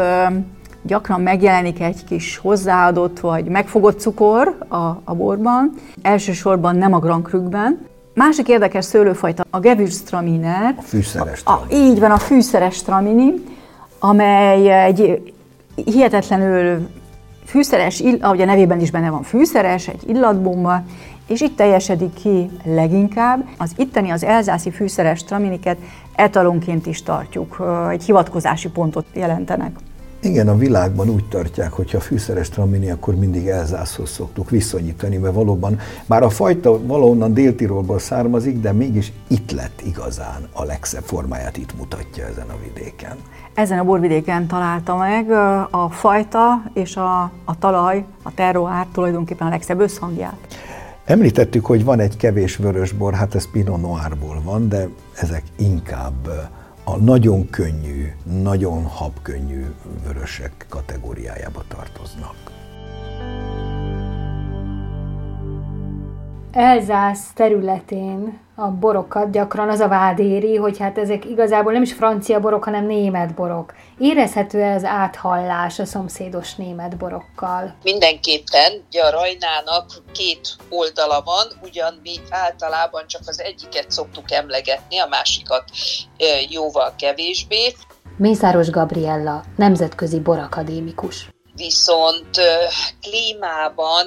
gyakran 0.82 1.20
megjelenik 1.20 1.80
egy 1.80 2.04
kis 2.04 2.36
hozzáadott 2.36 3.20
vagy 3.20 3.44
megfogott 3.44 4.00
cukor 4.00 4.56
a, 4.68 4.76
a 5.04 5.14
borban, 5.14 5.74
elsősorban 6.02 6.76
nem 6.76 6.94
a 6.94 6.98
Grand 6.98 7.24
Cru-ben, 7.24 7.88
Másik 8.20 8.48
érdekes 8.48 8.84
szőlőfajta 8.84 9.44
a 9.50 9.60
Gewürztraminer. 9.60 10.74
A 10.78 10.82
fűszeres 10.82 11.40
a, 11.44 11.50
a, 11.50 11.66
Így 11.72 11.98
van, 12.00 12.10
a 12.10 12.18
fűszeres 12.18 12.82
tramini, 12.82 13.32
amely 13.98 14.84
egy 14.84 15.32
hihetetlenül 15.74 16.88
fűszeres, 17.44 18.02
ahogy 18.20 18.40
a 18.40 18.44
nevében 18.44 18.80
is 18.80 18.90
benne 18.90 19.10
van 19.10 19.22
fűszeres, 19.22 19.88
egy 19.88 20.08
illatbomba, 20.08 20.82
és 21.26 21.40
itt 21.40 21.56
teljesedik 21.56 22.14
ki 22.14 22.50
leginkább. 22.64 23.48
Az 23.58 23.72
itteni, 23.76 24.10
az 24.10 24.24
elzászi 24.24 24.70
fűszeres 24.70 25.24
traminiket 25.24 25.76
etalonként 26.14 26.86
is 26.86 27.02
tartjuk, 27.02 27.62
egy 27.90 28.04
hivatkozási 28.04 28.68
pontot 28.68 29.06
jelentenek. 29.12 29.76
Igen, 30.22 30.48
a 30.48 30.56
világban 30.56 31.08
úgy 31.08 31.28
tartják, 31.28 31.72
hogy 31.72 31.90
ha 31.90 32.00
fűszeres 32.00 32.48
tramini, 32.48 32.90
akkor 32.90 33.14
mindig 33.14 33.46
elzászhoz 33.46 34.10
szoktuk 34.10 34.50
viszonyítani, 34.50 35.16
mert 35.16 35.34
valóban, 35.34 35.78
már 36.06 36.22
a 36.22 36.30
fajta 36.30 36.86
valahonnan 36.86 37.34
Dél-Tirolból 37.34 37.98
származik, 37.98 38.60
de 38.60 38.72
mégis 38.72 39.12
itt 39.28 39.50
lett 39.50 39.80
igazán 39.84 40.48
a 40.52 40.64
legszebb 40.64 41.02
formáját, 41.02 41.56
itt 41.56 41.76
mutatja 41.78 42.26
ezen 42.26 42.48
a 42.48 42.58
vidéken. 42.62 43.16
Ezen 43.54 43.78
a 43.78 43.84
borvidéken 43.84 44.46
találta 44.46 44.96
meg 44.96 45.30
a 45.70 45.88
fajta 45.90 46.62
és 46.74 46.96
a, 46.96 47.22
a 47.44 47.58
talaj, 47.58 48.04
a 48.22 48.34
terroár 48.34 48.86
tulajdonképpen 48.92 49.46
a 49.46 49.50
legszebb 49.50 49.80
összhangját. 49.80 50.46
Említettük, 51.04 51.66
hogy 51.66 51.84
van 51.84 52.00
egy 52.00 52.16
kevés 52.16 52.56
vörösbor, 52.56 53.14
hát 53.14 53.34
ez 53.34 53.50
Pinot 53.50 53.80
Noirból 53.80 54.40
van, 54.44 54.68
de 54.68 54.88
ezek 55.14 55.42
inkább 55.58 56.28
a 56.90 56.96
nagyon 56.96 57.50
könnyű, 57.50 58.12
nagyon 58.42 58.84
habkönnyű 58.86 59.64
vörösek 60.04 60.66
kategóriájába 60.68 61.64
tartoznak. 61.68 62.34
Elzász 66.52 67.32
területén 67.32 68.38
a 68.60 68.70
borokat 68.70 69.30
gyakran 69.30 69.68
az 69.68 69.80
a 69.80 69.88
vád 69.88 70.18
éri, 70.18 70.56
hogy 70.56 70.78
hát 70.78 70.98
ezek 70.98 71.24
igazából 71.24 71.72
nem 71.72 71.82
is 71.82 71.92
francia 71.92 72.40
borok, 72.40 72.64
hanem 72.64 72.86
német 72.86 73.34
borok. 73.34 73.74
Érezhető 73.98 74.60
-e 74.60 74.74
az 74.74 74.84
áthallás 74.84 75.78
a 75.78 75.84
szomszédos 75.84 76.54
német 76.54 76.96
borokkal? 76.96 77.74
Mindenképpen, 77.82 78.72
ugye 78.86 79.02
a 79.02 79.10
rajnának 79.10 79.86
két 80.12 80.56
oldala 80.68 81.22
van, 81.24 81.46
ugyan 81.62 82.00
mi 82.02 82.14
általában 82.30 83.06
csak 83.06 83.22
az 83.26 83.40
egyiket 83.40 83.90
szoktuk 83.90 84.30
emlegetni, 84.32 84.98
a 84.98 85.06
másikat 85.06 85.64
jóval 86.48 86.94
kevésbé. 86.98 87.74
Mészáros 88.16 88.70
Gabriella, 88.70 89.42
nemzetközi 89.56 90.20
borakadémikus. 90.20 91.28
Viszont 91.56 92.40
klímában 93.00 94.06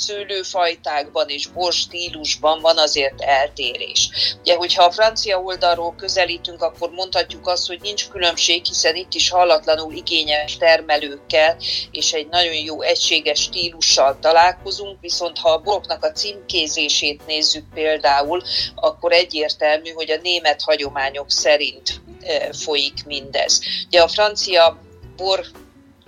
szőlőfajtákban 0.00 1.28
és 1.28 1.46
bor 1.46 1.72
stílusban 1.72 2.60
van 2.60 2.78
azért 2.78 3.20
eltérés. 3.20 4.08
Ugye, 4.40 4.54
hogyha 4.54 4.84
a 4.84 4.90
francia 4.90 5.40
oldalról 5.40 5.94
közelítünk, 5.96 6.62
akkor 6.62 6.90
mondhatjuk 6.90 7.46
azt, 7.46 7.66
hogy 7.66 7.80
nincs 7.80 8.08
különbség, 8.08 8.64
hiszen 8.64 8.94
itt 8.94 9.14
is 9.14 9.30
hallatlanul 9.30 9.92
igényes 9.92 10.56
termelőkkel 10.56 11.56
és 11.90 12.12
egy 12.12 12.28
nagyon 12.28 12.54
jó 12.54 12.82
egységes 12.82 13.40
stílussal 13.40 14.18
találkozunk, 14.20 15.00
viszont 15.00 15.38
ha 15.38 15.50
a 15.50 15.58
boroknak 15.58 16.04
a 16.04 16.12
címkézését 16.12 17.26
nézzük 17.26 17.64
például, 17.74 18.42
akkor 18.74 19.12
egyértelmű, 19.12 19.90
hogy 19.90 20.10
a 20.10 20.20
német 20.22 20.62
hagyományok 20.62 21.30
szerint 21.30 22.00
e, 22.20 22.52
folyik 22.52 23.04
mindez. 23.06 23.60
Ugye 23.86 24.02
a 24.02 24.08
francia 24.08 24.80
bor 25.16 25.44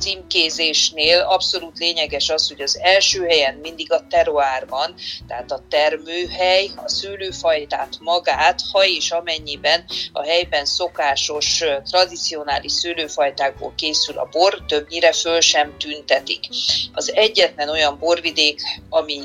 címkézésnél 0.03 1.21
abszolút 1.21 1.79
lényeges 1.79 2.29
az, 2.31 2.49
hogy 2.49 2.61
az 2.61 2.79
első 2.83 3.27
helyen 3.27 3.55
mindig 3.55 3.93
a 3.93 4.07
teroár 4.11 4.67
van, 4.69 4.95
tehát 5.27 5.51
a 5.51 5.65
termőhely, 5.69 6.71
a 6.77 6.89
szőlőfajtát 6.89 7.97
magát, 8.01 8.61
ha 8.73 8.87
és 8.87 9.11
amennyiben 9.11 9.85
a 10.13 10.23
helyben 10.23 10.65
szokásos, 10.65 11.65
tradicionális 11.91 12.73
szőlőfajtákból 12.73 13.73
készül 13.77 14.19
a 14.19 14.29
bor, 14.31 14.65
többnyire 14.67 15.13
föl 15.13 15.41
sem 15.41 15.79
tüntetik. 15.79 16.45
Az 16.93 17.15
egyetlen 17.15 17.69
olyan 17.69 17.99
borvidék, 17.99 18.61
ami 18.89 19.21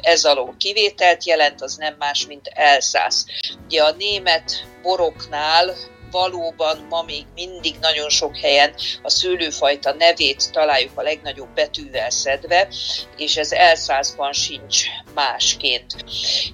ez 0.00 0.24
alól 0.24 0.54
kivételt 0.58 1.26
jelent, 1.26 1.62
az 1.62 1.76
nem 1.76 1.94
más, 1.98 2.26
mint 2.26 2.50
Elszász. 2.54 3.24
Ugye 3.64 3.82
a 3.82 3.94
német 3.98 4.66
boroknál 4.82 5.74
valóban 6.14 6.86
ma 6.88 7.02
még 7.02 7.24
mindig 7.34 7.74
nagyon 7.80 8.08
sok 8.08 8.36
helyen 8.36 8.74
a 9.02 9.10
szőlőfajta 9.10 9.92
nevét 9.92 10.52
találjuk 10.52 10.98
a 10.98 11.02
legnagyobb 11.02 11.48
betűvel 11.54 12.10
szedve, 12.10 12.68
és 13.16 13.36
ez 13.36 13.52
Elszászban 13.52 14.32
sincs 14.32 14.84
másként. 15.14 15.94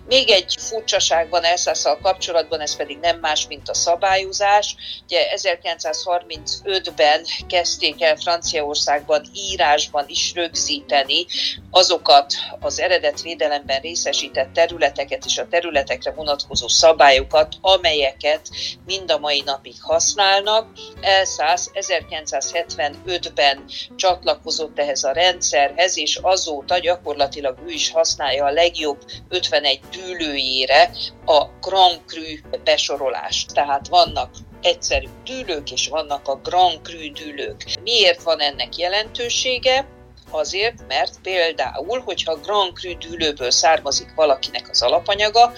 Még 0.08 0.30
egy 0.30 0.54
furcsaság 0.58 1.28
van 1.28 1.44
Elszásszal 1.44 1.98
kapcsolatban, 2.02 2.60
ez 2.60 2.76
pedig 2.76 2.98
nem 2.98 3.18
más, 3.18 3.46
mint 3.46 3.68
a 3.68 3.74
szabályozás. 3.74 4.74
Ugye 5.04 5.26
1935-ben 5.34 7.24
kezdték 7.48 8.02
el 8.02 8.16
Franciaországban 8.16 9.24
írásban 9.34 10.04
is 10.08 10.32
rögzíteni 10.34 11.26
azokat 11.70 12.34
az 12.60 12.80
eredetvédelemben 12.80 13.80
részesített 13.80 14.52
területeket 14.52 15.24
és 15.24 15.38
a 15.38 15.48
területekre 15.48 16.12
vonatkozó 16.12 16.68
szabályokat, 16.68 17.54
amelyeket 17.60 18.48
mind 18.86 19.10
a 19.10 19.18
mai 19.18 19.42
napig 19.44 19.74
használnak. 19.80 20.68
Elszász 21.00 21.70
1975-ben 21.74 23.64
csatlakozott 23.96 24.78
ehhez 24.78 25.04
a 25.04 25.12
rendszerhez, 25.12 25.98
és 25.98 26.18
azóta 26.22 26.78
gyakorlatilag 26.78 27.58
ő 27.66 27.70
is 27.70 27.90
használja 27.90 28.44
a 28.44 28.52
legjobb 28.52 28.98
51 29.28 29.80
dűlőjére 29.90 30.90
a 31.24 31.44
Grand 31.60 32.00
Cru 32.06 32.58
besorolást. 32.64 33.52
Tehát 33.52 33.88
vannak 33.88 34.30
egyszerű 34.62 35.08
dűlők, 35.24 35.70
és 35.70 35.88
vannak 35.88 36.28
a 36.28 36.40
Grand 36.42 36.80
Cru 36.82 37.12
dűlők. 37.12 37.64
Miért 37.82 38.22
van 38.22 38.40
ennek 38.40 38.76
jelentősége? 38.76 39.98
Azért, 40.30 40.86
mert 40.88 41.20
például, 41.22 42.00
hogyha 42.00 42.34
Grand 42.34 42.72
Cru 42.72 42.98
dűlőből 42.98 43.50
származik 43.50 44.14
valakinek 44.14 44.68
az 44.68 44.82
alapanyaga, 44.82 45.52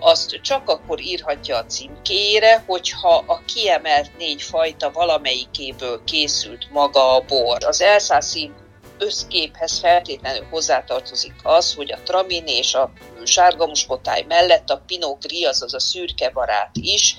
azt 0.00 0.40
csak 0.42 0.68
akkor 0.68 1.00
írhatja 1.00 1.56
a 1.56 1.66
címkéjére, 1.66 2.64
hogyha 2.66 3.24
a 3.26 3.44
kiemelt 3.44 4.16
négy 4.18 4.42
fajta 4.42 4.90
valamelyikéből 4.90 6.04
készült 6.04 6.70
maga 6.70 7.14
a 7.14 7.20
bor. 7.20 7.64
Az 7.64 7.80
elszászi 7.80 8.50
összképhez 8.98 9.78
feltétlenül 9.78 10.46
hozzátartozik 10.50 11.34
az, 11.42 11.74
hogy 11.74 11.92
a 11.92 12.02
tramin 12.04 12.46
és 12.46 12.74
a 12.74 12.92
sárga 13.24 13.66
muskotáj 13.66 14.24
mellett 14.28 14.70
a 14.70 14.82
Pinot 14.86 15.26
Gris, 15.26 15.44
azaz 15.46 15.74
a 15.74 15.80
szürke 15.80 16.30
barát 16.30 16.70
is 16.72 17.16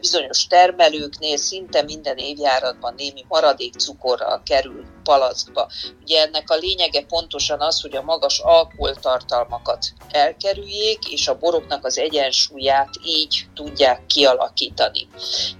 bizonyos 0.00 0.46
termelőknél 0.46 1.36
szinte 1.36 1.82
minden 1.82 2.16
évjáratban 2.16 2.94
némi 2.96 3.24
maradék 3.28 3.74
cukorral 3.74 4.42
kerül 4.44 4.84
palackba. 5.08 5.68
Ugye 6.02 6.20
ennek 6.20 6.50
a 6.50 6.56
lényege 6.56 7.04
pontosan 7.04 7.60
az, 7.60 7.80
hogy 7.80 7.96
a 7.96 8.02
magas 8.02 8.38
alkoholtartalmakat 8.38 9.92
elkerüljék, 10.10 10.98
és 11.10 11.28
a 11.28 11.38
boroknak 11.38 11.84
az 11.84 11.98
egyensúlyát 11.98 12.88
így 13.04 13.46
tudják 13.54 14.06
kialakítani. 14.06 15.08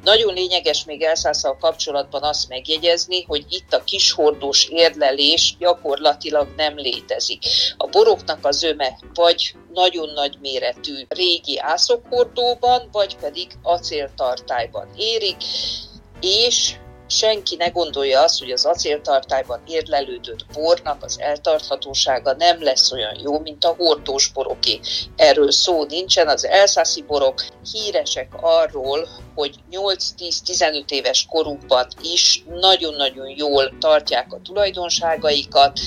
Nagyon 0.03 0.35
lényeges 0.35 0.85
még 0.85 1.03
elszászal 1.03 1.57
kapcsolatban 1.61 2.23
azt 2.23 2.49
megjegyezni, 2.49 3.25
hogy 3.25 3.45
itt 3.49 3.73
a 3.73 3.85
kishordós 3.85 4.69
érlelés 4.69 5.57
gyakorlatilag 5.59 6.49
nem 6.57 6.77
létezik. 6.77 7.43
A 7.77 7.87
boroknak 7.87 8.45
az 8.45 8.63
öme 8.63 8.99
vagy 9.15 9.55
nagyon 9.73 10.09
nagy 10.09 10.39
méretű 10.41 11.07
régi 11.09 11.59
ászokhordóban, 11.59 12.89
vagy 12.93 13.17
pedig 13.17 13.49
acéltartályban 13.63 14.89
érik, 14.97 15.37
és 16.21 16.75
senki 17.09 17.57
ne 17.57 17.69
gondolja 17.69 18.23
azt, 18.23 18.39
hogy 18.39 18.51
az 18.51 18.65
acéltartályban 18.65 19.61
érlelődött 19.67 20.45
bornak 20.53 21.05
az 21.05 21.21
eltarthatósága 21.21 22.33
nem 22.33 22.63
lesz 22.63 22.93
olyan 22.93 23.19
jó, 23.23 23.39
mint 23.41 23.65
a 23.65 23.75
hordós 23.79 24.29
boroké. 24.33 24.81
Erről 25.17 25.51
szó 25.51 25.85
nincsen, 25.85 26.29
az 26.29 26.47
elszászi 26.47 27.03
borok 27.03 27.45
híresek 27.73 28.29
arról, 28.41 29.09
hogy 29.35 29.55
8-10-15 29.71 30.91
éves 30.91 31.27
korukban 31.29 31.87
is 32.03 32.45
nagyon-nagyon 32.61 33.29
jól 33.37 33.79
tartják 33.79 34.33
a 34.33 34.41
tulajdonságaikat, 34.43 35.81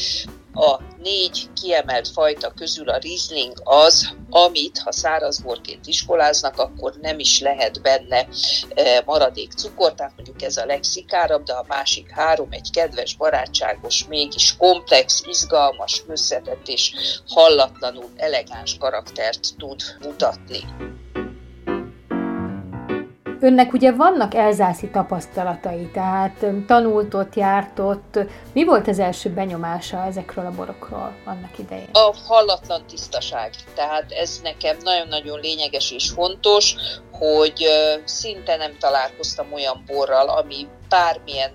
a 0.54 0.80
négy 1.04 1.50
kiemelt 1.62 2.08
fajta 2.08 2.52
közül 2.52 2.90
a 2.90 2.98
Riesling 2.98 3.54
az, 3.64 4.16
amit, 4.30 4.78
ha 4.78 4.92
szárazborként 4.92 5.88
iskoláznak, 5.88 6.60
akkor 6.60 6.94
nem 7.02 7.20
is 7.20 7.40
lehet 7.40 7.82
benne 7.82 8.28
e, 8.74 9.04
maradék 9.06 9.52
cukor, 9.52 9.94
tehát 9.94 10.14
mondjuk 10.16 10.42
ez 10.42 10.58
a 10.58 10.66
legszikárabb, 10.66 11.44
de 11.44 11.54
a 11.54 11.66
másik 11.68 12.10
három 12.10 12.48
egy 12.52 12.70
kedves, 12.72 13.16
barátságos, 13.16 14.06
mégis 14.08 14.58
komplex, 14.58 15.24
izgalmas, 15.28 16.04
összetett 16.08 16.68
és 16.68 16.94
hallatlanul 17.28 18.10
elegáns 18.16 18.78
karaktert 18.78 19.58
tud 19.58 19.82
mutatni. 20.02 20.60
Önnek 23.44 23.74
ugye 23.74 23.92
vannak 23.92 24.34
elzászi 24.34 24.90
tapasztalatai, 24.90 25.90
tehát 25.94 26.46
tanult 26.68 27.14
ott, 27.14 27.36
járt 27.36 27.80
ott. 27.80 28.20
Mi 28.54 28.64
volt 28.64 28.88
az 28.88 29.00
első 29.00 29.30
benyomása 29.30 30.06
ezekről 30.06 30.46
a 30.46 30.52
borokról 30.52 31.16
annak 31.26 31.58
idején? 31.58 31.90
A 31.92 32.14
hallatlan 32.28 32.82
tisztaság. 32.88 33.54
Tehát 33.76 34.12
ez 34.12 34.40
nekem 34.44 34.78
nagyon-nagyon 34.84 35.40
lényeges 35.40 35.92
és 35.92 36.10
fontos, 36.10 36.76
hogy 37.12 37.66
szinte 38.04 38.56
nem 38.56 38.78
találkoztam 38.80 39.54
olyan 39.54 39.84
borral, 39.88 40.30
ami 40.30 40.68
bármilyen 40.90 41.52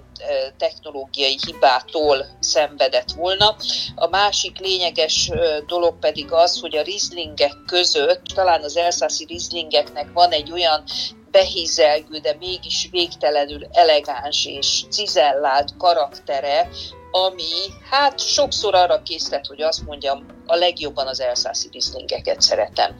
technológiai 0.57 1.39
hibától 1.47 2.27
szenvedett 2.41 3.13
volna. 3.17 3.57
A 3.95 4.09
másik 4.09 4.59
lényeges 4.59 5.31
dolog 5.67 5.99
pedig 5.99 6.33
az, 6.33 6.61
hogy 6.61 6.77
a 6.77 6.83
rizlingek 6.83 7.55
között, 7.67 8.25
talán 8.35 8.63
az 8.63 8.77
elszászi 8.77 9.25
rizlingeknek 9.29 10.13
van 10.13 10.31
egy 10.31 10.53
olyan 10.53 10.83
behízelgő, 11.37 12.19
de 12.19 12.37
mégis 12.39 12.89
végtelenül 12.91 13.67
elegáns 13.73 14.47
és 14.47 14.85
cizellált 14.91 15.77
karaktere, 15.79 16.69
ami 17.11 17.53
hát 17.91 18.21
sokszor 18.21 18.75
arra 18.75 19.03
késztet, 19.03 19.47
hogy 19.47 19.63
azt 19.63 19.85
mondjam, 19.85 20.27
a 20.47 20.55
legjobban 20.55 21.07
az 21.07 21.21
elszászi 21.21 21.69
diszlingeket 21.69 22.41
szeretem. 22.41 22.97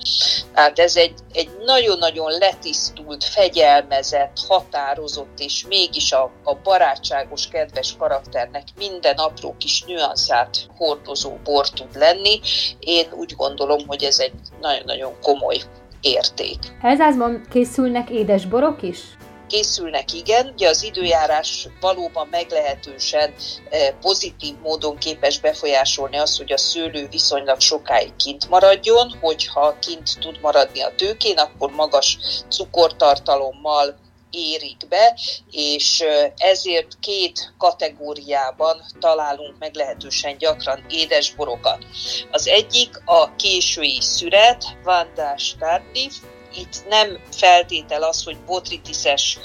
Tehát 0.55 0.79
ez 0.79 0.97
egy, 0.97 1.15
egy 1.33 1.51
nagyon-nagyon 1.65 2.31
letisztult, 2.31 3.25
fegyelmezett, 3.25 4.37
határozott, 4.49 5.39
és 5.39 5.67
mégis 5.69 6.13
a, 6.13 6.31
a 6.45 6.55
barátságos, 6.55 7.49
kedves 7.49 7.97
karakternek 7.99 8.65
minden 8.77 9.17
apró 9.17 9.55
kis 9.59 9.83
nüanszát 9.83 10.67
hordozó 10.77 11.31
bor 11.45 11.69
tud 11.69 11.95
lenni. 11.95 12.41
Én 12.79 13.07
úgy 13.13 13.33
gondolom, 13.37 13.87
hogy 13.87 14.03
ez 14.03 14.19
egy 14.19 14.35
nagyon-nagyon 14.61 15.21
komoly 15.23 15.57
érték. 16.01 16.59
Elzázban 16.83 17.47
készülnek 17.51 18.11
édes 18.11 18.47
borok 18.47 18.83
is? 18.83 18.99
készülnek, 19.47 20.13
igen. 20.13 20.47
Ugye 20.53 20.69
az 20.69 20.83
időjárás 20.85 21.69
valóban 21.81 22.29
meglehetősen 22.31 23.35
eh, 23.71 23.89
pozitív 24.01 24.55
módon 24.63 24.97
képes 24.97 25.41
befolyásolni 25.41 26.17
azt, 26.17 26.37
hogy 26.37 26.53
a 26.53 26.59
szőlő 26.59 27.09
viszonylag 27.11 27.61
sokáig 27.61 28.17
kint 28.17 28.49
maradjon, 28.49 29.13
hogyha 29.21 29.79
kint 29.79 30.19
tud 30.21 30.39
maradni 30.41 30.81
a 30.83 30.95
tőkén, 30.97 31.39
akkor 31.39 31.71
magas 31.71 32.19
cukortartalommal 32.49 33.97
érik 34.31 34.89
be, 34.89 35.19
és 35.51 36.05
ezért 36.37 36.99
két 37.01 37.55
kategóriában 37.59 38.85
találunk 39.01 39.59
meglehetősen 39.59 40.39
gyakran 40.39 40.85
édesborokat. 40.89 41.87
Az 42.31 42.47
egyik 42.49 43.03
a 43.05 43.35
késői 43.37 44.01
szüret, 44.01 44.65
Vandás 44.85 45.55
Tardif, 45.59 46.15
itt 46.55 46.89
nem 46.89 47.21
feltétel 47.31 48.03
az, 48.03 48.25
hogy 48.25 48.39
botritiszes 48.45 49.39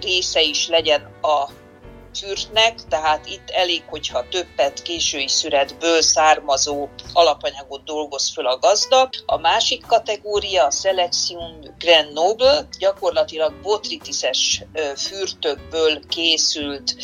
része 0.00 0.40
is 0.40 0.68
legyen 0.68 1.02
a 1.20 1.48
fürtnek, 2.18 2.74
tehát 2.88 3.26
itt 3.26 3.50
elég, 3.50 3.82
hogyha 3.88 4.28
többet 4.28 4.82
késői 4.82 5.28
szüretből 5.28 6.02
származó 6.02 6.88
alapanyagot 7.12 7.84
dolgoz 7.84 8.32
föl 8.32 8.46
a 8.46 8.58
gazda. 8.58 9.08
A 9.26 9.36
másik 9.36 9.86
kategória 9.86 10.64
a 10.64 10.70
Selection 10.70 11.74
Grand 11.78 12.12
Noble, 12.12 12.68
gyakorlatilag 12.78 13.60
botritiszes 13.62 14.64
fürtökből 14.96 16.06
készült 16.08 16.94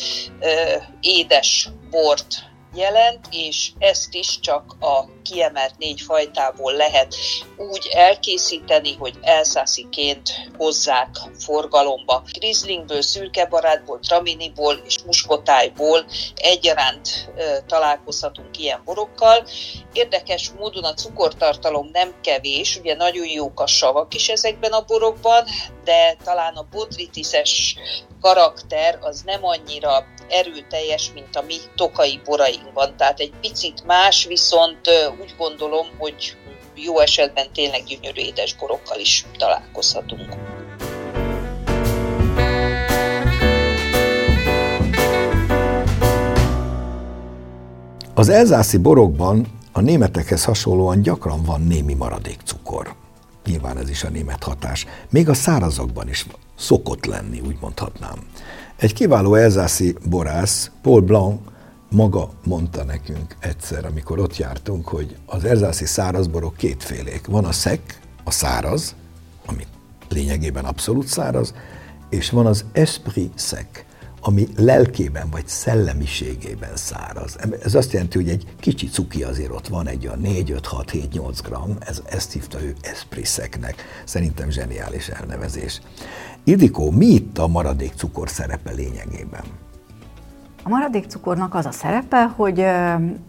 édes 1.01 1.69
bort 1.89 2.55
jelent, 2.77 3.27
és 3.31 3.71
ezt 3.77 4.13
is 4.13 4.39
csak 4.39 4.75
a 4.79 5.05
kiemelt 5.23 5.77
négy 5.77 6.01
fajtából 6.01 6.73
lehet 6.73 7.15
úgy 7.57 7.89
elkészíteni, 7.93 8.95
hogy 8.95 9.13
elszásziként 9.21 10.29
hozzák 10.57 11.09
forgalomba. 11.39 12.23
Grizzlingből, 12.31 13.01
szürkebarátból, 13.01 13.99
traminiból 13.99 14.81
és 14.85 15.03
muskotájból 15.03 16.05
egyaránt 16.35 17.31
találkozhatunk 17.67 18.57
ilyen 18.57 18.81
borokkal. 18.85 19.47
Érdekes 19.93 20.51
módon 20.57 20.83
a 20.83 20.93
cukortartalom 20.93 21.89
nem 21.93 22.13
kevés, 22.21 22.77
ugye 22.77 22.95
nagyon 22.95 23.27
jók 23.27 23.59
a 23.59 23.67
savak 23.67 24.13
is 24.13 24.29
ezekben 24.29 24.71
a 24.71 24.81
borokban, 24.81 25.45
de 25.83 26.15
talán 26.23 26.53
a 26.55 26.67
botritiszes 26.71 27.75
karakter 28.21 28.97
az 29.01 29.21
nem 29.25 29.45
annyira 29.45 30.05
erőteljes, 30.29 31.11
mint 31.13 31.35
a 31.35 31.41
mi 31.41 31.55
tokai 31.75 32.21
borainkban. 32.25 32.97
Tehát 32.97 33.19
egy 33.19 33.33
picit 33.41 33.85
más, 33.85 34.25
viszont 34.25 34.79
úgy 35.21 35.33
gondolom, 35.37 35.87
hogy 35.97 36.37
jó 36.75 36.99
esetben 36.99 37.47
tényleg 37.53 37.83
gyönyörű 37.83 38.21
édes 38.21 38.55
borokkal 38.55 38.99
is 38.99 39.25
találkozhatunk. 39.37 40.35
Az 48.13 48.29
elzászi 48.29 48.77
borokban 48.77 49.45
a 49.71 49.81
németekhez 49.81 50.43
hasonlóan 50.43 51.01
gyakran 51.01 51.43
van 51.43 51.61
némi 51.61 51.93
maradék 51.93 52.39
cukor. 52.45 52.95
Nyilván 53.47 53.77
ez 53.77 53.89
is 53.89 54.03
a 54.03 54.09
német 54.09 54.43
hatás. 54.43 54.85
Még 55.09 55.29
a 55.29 55.33
szárazakban 55.33 56.09
is 56.09 56.25
szokott 56.57 57.05
lenni, 57.05 57.39
úgy 57.39 57.57
mondhatnám. 57.61 58.19
Egy 58.75 58.93
kiváló 58.93 59.35
elzászi 59.35 59.95
borász, 60.09 60.71
Paul 60.81 61.01
Blanc, 61.01 61.39
maga 61.89 62.29
mondta 62.43 62.83
nekünk 62.83 63.35
egyszer, 63.39 63.85
amikor 63.85 64.19
ott 64.19 64.37
jártunk, 64.37 64.87
hogy 64.87 65.15
az 65.25 65.43
erzászi 65.43 65.85
szárazborok 65.85 66.55
kétfélék. 66.55 67.27
Van 67.27 67.45
a 67.45 67.51
szek, 67.51 67.99
a 68.23 68.31
száraz, 68.31 68.95
ami 69.45 69.63
lényegében 70.09 70.65
abszolút 70.65 71.07
száraz, 71.07 71.53
és 72.09 72.29
van 72.29 72.45
az 72.45 72.65
esprit 72.71 73.31
szek, 73.35 73.85
ami 74.27 74.47
lelkében 74.57 75.29
vagy 75.29 75.47
szellemiségében 75.47 76.75
száraz. 76.75 77.37
Ez 77.63 77.75
azt 77.75 77.91
jelenti, 77.91 78.17
hogy 78.17 78.29
egy 78.29 78.45
kicsi 78.59 78.87
cuki 78.87 79.23
azért 79.23 79.51
ott 79.51 79.67
van, 79.67 79.87
egy 79.87 80.07
a 80.07 80.15
4, 80.15 80.51
5, 80.51 80.65
6, 80.65 80.89
7, 80.89 81.11
8 81.11 81.41
gram, 81.41 81.77
ez, 81.79 82.01
ezt 82.09 82.31
hívta 82.31 82.61
ő 82.61 82.73
espriszeknek. 82.81 83.75
Szerintem 84.05 84.49
zseniális 84.49 85.07
elnevezés. 85.07 85.81
Idikó, 86.43 86.91
mi 86.91 87.05
itt 87.05 87.37
a 87.37 87.47
maradék 87.47 87.93
cukor 87.95 88.29
szerepe 88.29 88.71
lényegében? 88.71 89.43
A 90.63 90.69
maradék 90.69 91.05
cukornak 91.05 91.55
az 91.55 91.65
a 91.65 91.71
szerepe, 91.71 92.23
hogy 92.23 92.59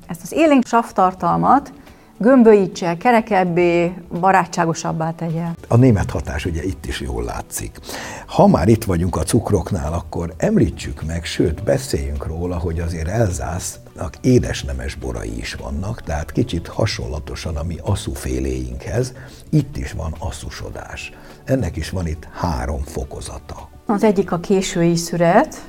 ezt 0.07 0.23
az 0.23 0.33
élénk 0.33 0.67
savtartalmat 0.67 1.73
gömbölyítse, 2.19 2.97
kerekebbé, 2.97 3.93
barátságosabbá 4.21 5.11
tegye. 5.11 5.45
A 5.69 5.77
német 5.77 6.11
hatás 6.11 6.45
ugye 6.45 6.65
itt 6.65 6.87
is 6.87 7.01
jól 7.01 7.25
látszik. 7.25 7.79
Ha 8.27 8.47
már 8.47 8.69
itt 8.69 8.85
vagyunk 8.85 9.17
a 9.17 9.23
cukroknál, 9.23 9.93
akkor 9.93 10.35
említsük 10.37 11.03
meg, 11.07 11.25
sőt 11.25 11.63
beszéljünk 11.63 12.27
róla, 12.27 12.57
hogy 12.57 12.81
azért 12.81 13.09
Elzásznak 13.09 14.15
édesnemes 14.21 14.95
borai 14.95 15.39
is 15.39 15.55
vannak, 15.55 16.03
tehát 16.03 16.33
kicsit 16.33 16.67
hasonlatosan 16.67 17.57
a 17.57 17.63
mi 17.63 17.77
asszuféléinkhez, 17.83 19.13
itt 19.51 19.77
is 19.77 19.93
van 19.93 20.15
asszusodás. 20.19 21.13
Ennek 21.45 21.77
is 21.77 21.91
van 21.91 22.07
itt 22.07 22.29
három 22.33 22.81
fokozata. 22.81 23.69
Az 23.87 24.05
egyik 24.05 24.33
a 24.33 24.39
késői 24.39 24.97
szüret, 24.97 25.69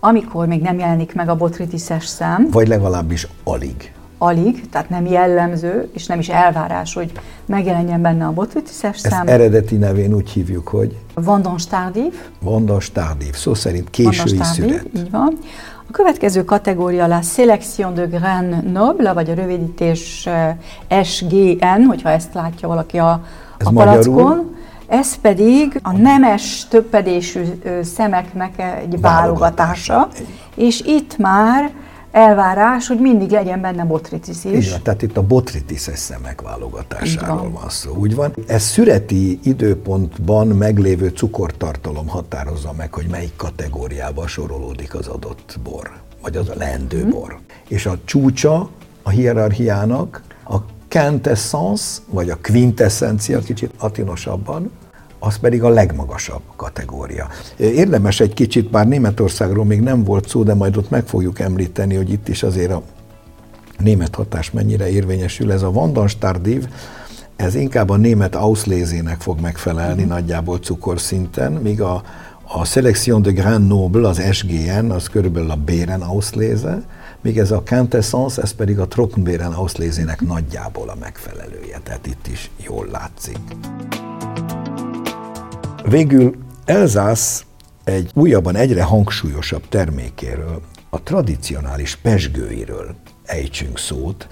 amikor 0.00 0.46
még 0.46 0.60
nem 0.60 0.78
jelenik 0.78 1.14
meg 1.14 1.28
a 1.28 1.36
botritiszes 1.36 2.06
szem. 2.06 2.48
Vagy 2.50 2.68
legalábbis 2.68 3.26
alig 3.44 3.92
alig, 4.18 4.68
tehát 4.68 4.88
nem 4.88 5.06
jellemző, 5.06 5.88
és 5.92 6.06
nem 6.06 6.18
is 6.18 6.28
elvárás, 6.28 6.94
hogy 6.94 7.12
megjelenjen 7.46 8.02
benne 8.02 8.26
a 8.26 8.32
botritiszes 8.32 8.98
szám. 8.98 9.20
Ezt 9.20 9.28
eredeti 9.28 9.76
nevén 9.76 10.14
úgy 10.14 10.30
hívjuk, 10.30 10.68
hogy? 10.68 10.96
Vandons 11.14 11.66
tardív. 11.66 12.14
Vandons 12.40 12.92
tardív, 12.92 13.34
szó 13.34 13.54
szerint 13.54 13.90
késői 13.90 14.38
szület. 14.42 14.86
Így 14.96 15.10
van. 15.10 15.38
A 15.88 15.90
következő 15.90 16.44
kategória 16.44 17.04
a 17.04 17.22
Sélection 17.22 17.94
de 17.94 18.04
Grain 18.04 18.70
Noble, 18.72 19.12
vagy 19.12 19.30
a 19.30 19.34
rövidítés 19.34 20.26
eh, 20.26 21.04
SGN, 21.04 21.82
hogyha 21.88 22.08
ezt 22.08 22.34
látja 22.34 22.68
valaki 22.68 22.98
a, 22.98 23.24
Ez 23.58 23.66
a 23.66 23.70
palackon. 23.70 24.56
Ez 24.88 25.16
pedig 25.16 25.80
a 25.82 25.92
nemes, 25.92 26.66
többedésű 26.68 27.42
szemeknek 27.82 28.58
egy 28.58 29.00
válogatása, 29.00 29.92
válogatása. 29.92 30.08
és 30.54 30.80
itt 30.80 31.16
már 31.16 31.70
elvárás, 32.10 32.88
hogy 32.88 33.00
mindig 33.00 33.30
legyen 33.30 33.60
benne 33.60 33.84
botritis 33.84 34.44
is. 34.44 34.66
Igen, 34.66 34.82
tehát 34.82 35.02
itt 35.02 35.16
a 35.16 35.22
botritises 35.22 35.98
szemek 35.98 36.40
válogatásáról 36.40 37.36
van. 37.36 37.52
van 37.52 37.68
szó. 37.68 37.94
Úgy 37.94 38.14
van. 38.14 38.34
Ez 38.46 38.62
szüreti 38.62 39.38
időpontban 39.42 40.46
meglévő 40.46 41.08
cukortartalom 41.08 42.08
határozza 42.08 42.72
meg, 42.76 42.94
hogy 42.94 43.06
melyik 43.10 43.36
kategóriába 43.36 44.26
sorolódik 44.26 44.94
az 44.94 45.06
adott 45.06 45.58
bor, 45.62 45.90
vagy 46.22 46.36
az 46.36 46.48
a 46.48 46.54
leendő 46.56 47.00
hmm. 47.00 47.10
bor. 47.10 47.38
És 47.68 47.86
a 47.86 47.98
csúcsa 48.04 48.68
a 49.02 49.10
hierarchiának 49.10 50.22
a 50.44 50.56
quintessence, 50.88 52.00
vagy 52.06 52.30
a 52.30 52.38
quintessencia 52.42 53.38
kicsit 53.38 53.70
atinosabban, 53.78 54.70
az 55.18 55.38
pedig 55.38 55.62
a 55.62 55.68
legmagasabb 55.68 56.42
kategória. 56.56 57.28
Érdemes 57.56 58.20
egy 58.20 58.34
kicsit, 58.34 58.70
bár 58.70 58.88
Németországról 58.88 59.64
még 59.64 59.80
nem 59.80 60.04
volt 60.04 60.28
szó, 60.28 60.42
de 60.42 60.54
majd 60.54 60.76
ott 60.76 60.90
meg 60.90 61.06
fogjuk 61.06 61.38
említeni, 61.38 61.94
hogy 61.94 62.12
itt 62.12 62.28
is 62.28 62.42
azért 62.42 62.72
a 62.72 62.82
német 63.78 64.14
hatás 64.14 64.50
mennyire 64.50 64.90
érvényesül. 64.90 65.52
Ez 65.52 65.62
a 65.62 65.70
Vandanstardív, 65.70 66.68
ez 67.36 67.54
inkább 67.54 67.90
a 67.90 67.96
német 67.96 68.34
Auslese-nek 68.34 69.20
fog 69.20 69.40
megfelelni 69.40 70.04
mm. 70.04 70.08
nagyjából 70.08 70.58
cukorszinten, 70.58 71.52
míg 71.52 71.80
a, 71.80 72.02
a 72.42 72.64
Selection 72.64 73.22
de 73.22 73.30
Grand 73.30 73.66
Noble, 73.66 74.08
az 74.08 74.22
SGN, 74.32 74.90
az 74.90 75.08
körülbelül 75.08 75.50
a 75.50 75.56
Béren 75.56 76.00
Auslese, 76.00 76.82
míg 77.20 77.38
ez 77.38 77.50
a 77.50 77.62
Quintessence, 77.66 78.42
ez 78.42 78.52
pedig 78.52 78.78
a 78.78 78.86
Trockenbéren 78.86 79.52
Auslese-nek 79.52 80.20
nagyjából 80.20 80.88
a 80.88 80.96
megfelelője, 81.00 81.80
tehát 81.82 82.06
itt 82.06 82.26
is 82.26 82.50
jól 82.56 82.88
látszik. 82.92 83.38
Végül 85.88 86.34
Elzász 86.64 87.44
egy 87.84 88.10
újabban 88.14 88.56
egyre 88.56 88.82
hangsúlyosabb 88.82 89.68
termékéről, 89.68 90.62
a 90.90 91.02
tradicionális 91.02 91.96
pesgőiről 91.96 92.94
ejtsünk 93.24 93.78
szót. 93.78 94.28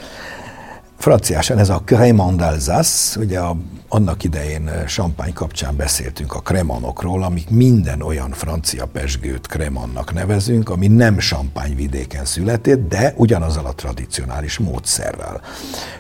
Franciásan 0.99 1.59
ez 1.59 1.69
a 1.69 1.83
Cremant 1.85 2.41
d'Alsace, 2.41 3.19
ugye 3.19 3.39
a, 3.39 3.57
annak 3.89 4.25
idején 4.25 4.71
Champagne 4.87 5.33
kapcsán 5.33 5.77
beszéltünk 5.77 6.35
a 6.35 6.41
kremanokról, 6.41 7.23
amik 7.23 7.51
minden 7.51 8.03
olyan 8.03 8.31
francia 8.31 8.87
pesgőt 8.87 9.47
kremannak 9.47 10.13
nevezünk, 10.13 10.69
ami 10.69 10.87
nem 10.87 11.19
Champagne 11.19 11.75
vidéken 11.75 12.25
született, 12.25 12.89
de 12.89 13.15
ugyanazzal 13.17 13.67
a 13.67 13.75
tradicionális 13.75 14.59
módszerrel. 14.59 15.41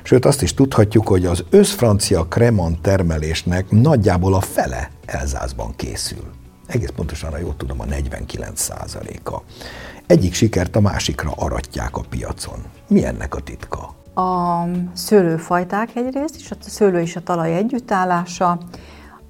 Sőt, 0.02 0.24
azt 0.24 0.42
is 0.42 0.54
tudhatjuk, 0.54 1.08
hogy 1.08 1.26
az 1.26 1.44
összfrancia 1.50 2.24
kremant 2.24 2.80
termelésnek 2.80 3.70
nagyjából 3.70 4.34
a 4.34 4.40
fele 4.40 4.90
Elzászban 5.06 5.72
készül. 5.76 6.24
Egész 6.66 6.90
pontosan, 6.96 7.30
ha 7.30 7.38
jól 7.38 7.56
tudom, 7.56 7.80
a 7.80 7.84
49 7.84 8.60
százaléka. 8.60 9.42
Egyik 10.06 10.34
sikert 10.34 10.76
a 10.76 10.80
másikra 10.80 11.30
aratják 11.36 11.96
a 11.96 12.04
piacon. 12.08 12.58
Mi 12.88 13.04
ennek 13.04 13.34
a 13.34 13.40
titka? 13.40 13.94
A 14.18 14.62
szőlőfajták 14.92 15.90
egyrészt, 15.94 16.36
és 16.36 16.50
a 16.50 16.54
szőlő 16.60 17.00
és 17.00 17.16
a 17.16 17.20
talaj 17.20 17.54
együttállása, 17.54 18.58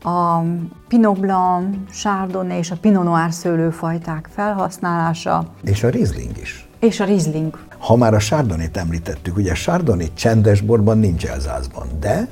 a 0.03 0.41
Pinot 0.89 1.21
Blanc, 1.21 1.77
Chardonnay 1.91 2.59
és 2.59 2.71
a 2.71 2.77
Pinot 2.77 3.05
Noir 3.05 3.33
szőlőfajták 3.33 4.29
felhasználása. 4.33 5.45
És 5.63 5.83
a 5.83 5.89
Riesling 5.89 6.39
is. 6.39 6.69
És 6.79 7.01
a 7.01 7.05
Riesling. 7.05 7.59
Ha 7.79 7.97
már 7.97 8.15
a 8.15 8.19
Chardonnay-t 8.19 8.77
említettük, 8.77 9.37
ugye 9.37 9.53
Chardonnay 9.53 10.13
csendes 10.15 10.61
borban 10.61 10.99
nincs 10.99 11.27
Elzászban, 11.27 11.87
de 12.01 12.29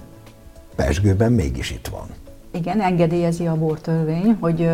Pesgőben 0.77 1.33
mégis 1.33 1.71
itt 1.71 1.88
van. 1.88 2.07
Igen, 2.55 2.81
engedélyezi 2.81 3.47
a 3.47 3.55
bortörvény, 3.57 4.37
hogy 4.40 4.69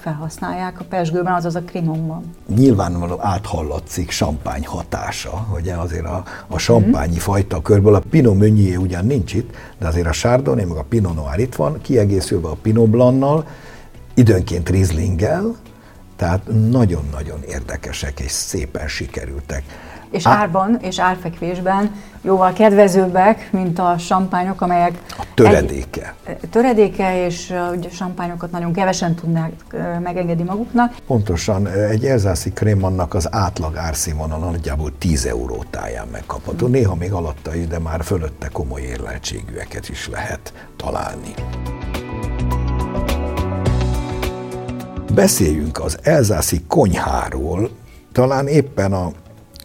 felhasználják 0.00 0.80
a 0.80 0.84
pesgőben, 0.84 1.32
azaz 1.32 1.54
a 1.54 1.60
krimonban. 1.60 2.22
Nyilvánvaló 2.54 3.18
áthallatszik 3.20 4.10
sampány 4.10 4.66
hatása, 4.66 5.46
ugye 5.54 5.74
azért 5.74 6.04
a, 6.04 6.24
a 6.46 6.58
sampányi 6.58 7.14
mm. 7.14 7.18
fajta 7.18 7.62
körből 7.62 7.94
a 7.94 8.02
Pinot 8.10 8.38
Meunier 8.38 8.78
ugyan 8.78 9.06
nincs 9.06 9.34
itt, 9.34 9.54
de 9.78 9.86
azért 9.86 10.06
a 10.06 10.10
Chardonnay 10.10 10.64
meg 10.64 10.76
a 10.76 10.82
Pinot 10.82 11.14
Noir 11.14 11.38
itt 11.38 11.54
van, 11.54 11.80
kiegészülve 11.80 12.48
a 12.48 12.56
Pinot 12.62 12.88
Blannal, 12.88 13.46
időnként 14.14 14.68
Rieslinggel, 14.68 15.54
tehát 16.16 16.42
nagyon-nagyon 16.70 17.42
érdekesek 17.48 18.20
és 18.20 18.30
szépen 18.30 18.88
sikerültek 18.88 19.62
és 20.10 20.26
Á. 20.26 20.30
árban 20.30 20.78
és 20.80 21.00
árfekvésben 21.00 21.90
jóval 22.22 22.52
kedvezőbbek, 22.52 23.48
mint 23.52 23.78
a 23.78 23.94
sampányok, 23.98 24.60
amelyek... 24.60 25.02
A 25.08 25.24
töredéke. 25.34 26.14
Egy, 26.24 26.36
töredéke, 26.50 27.24
és 27.24 27.54
ugye 27.76 27.88
sampányokat 27.90 28.50
nagyon 28.50 28.72
kevesen 28.72 29.14
tudnák 29.14 29.52
megengedni 30.02 30.42
maguknak. 30.42 30.94
Pontosan, 31.06 31.66
egy 31.66 32.04
elzászi 32.04 32.52
krémannak 32.52 33.14
az 33.14 33.28
átlag 33.30 33.76
árszínvonal 33.76 34.38
nagyjából 34.38 34.92
10 34.98 35.26
euró 35.26 35.64
táján 35.70 36.06
megkapható. 36.12 36.66
Néha 36.66 36.94
még 36.94 37.12
alatta 37.12 37.54
is, 37.54 37.66
de 37.66 37.78
már 37.78 38.04
fölötte 38.04 38.48
komoly 38.48 38.80
érleltségűeket 38.80 39.88
is 39.88 40.08
lehet 40.08 40.52
találni. 40.76 41.34
Beszéljünk 45.14 45.80
az 45.80 45.98
elzászi 46.02 46.64
konyháról, 46.68 47.70
talán 48.12 48.46
éppen 48.46 48.92
a 48.92 49.10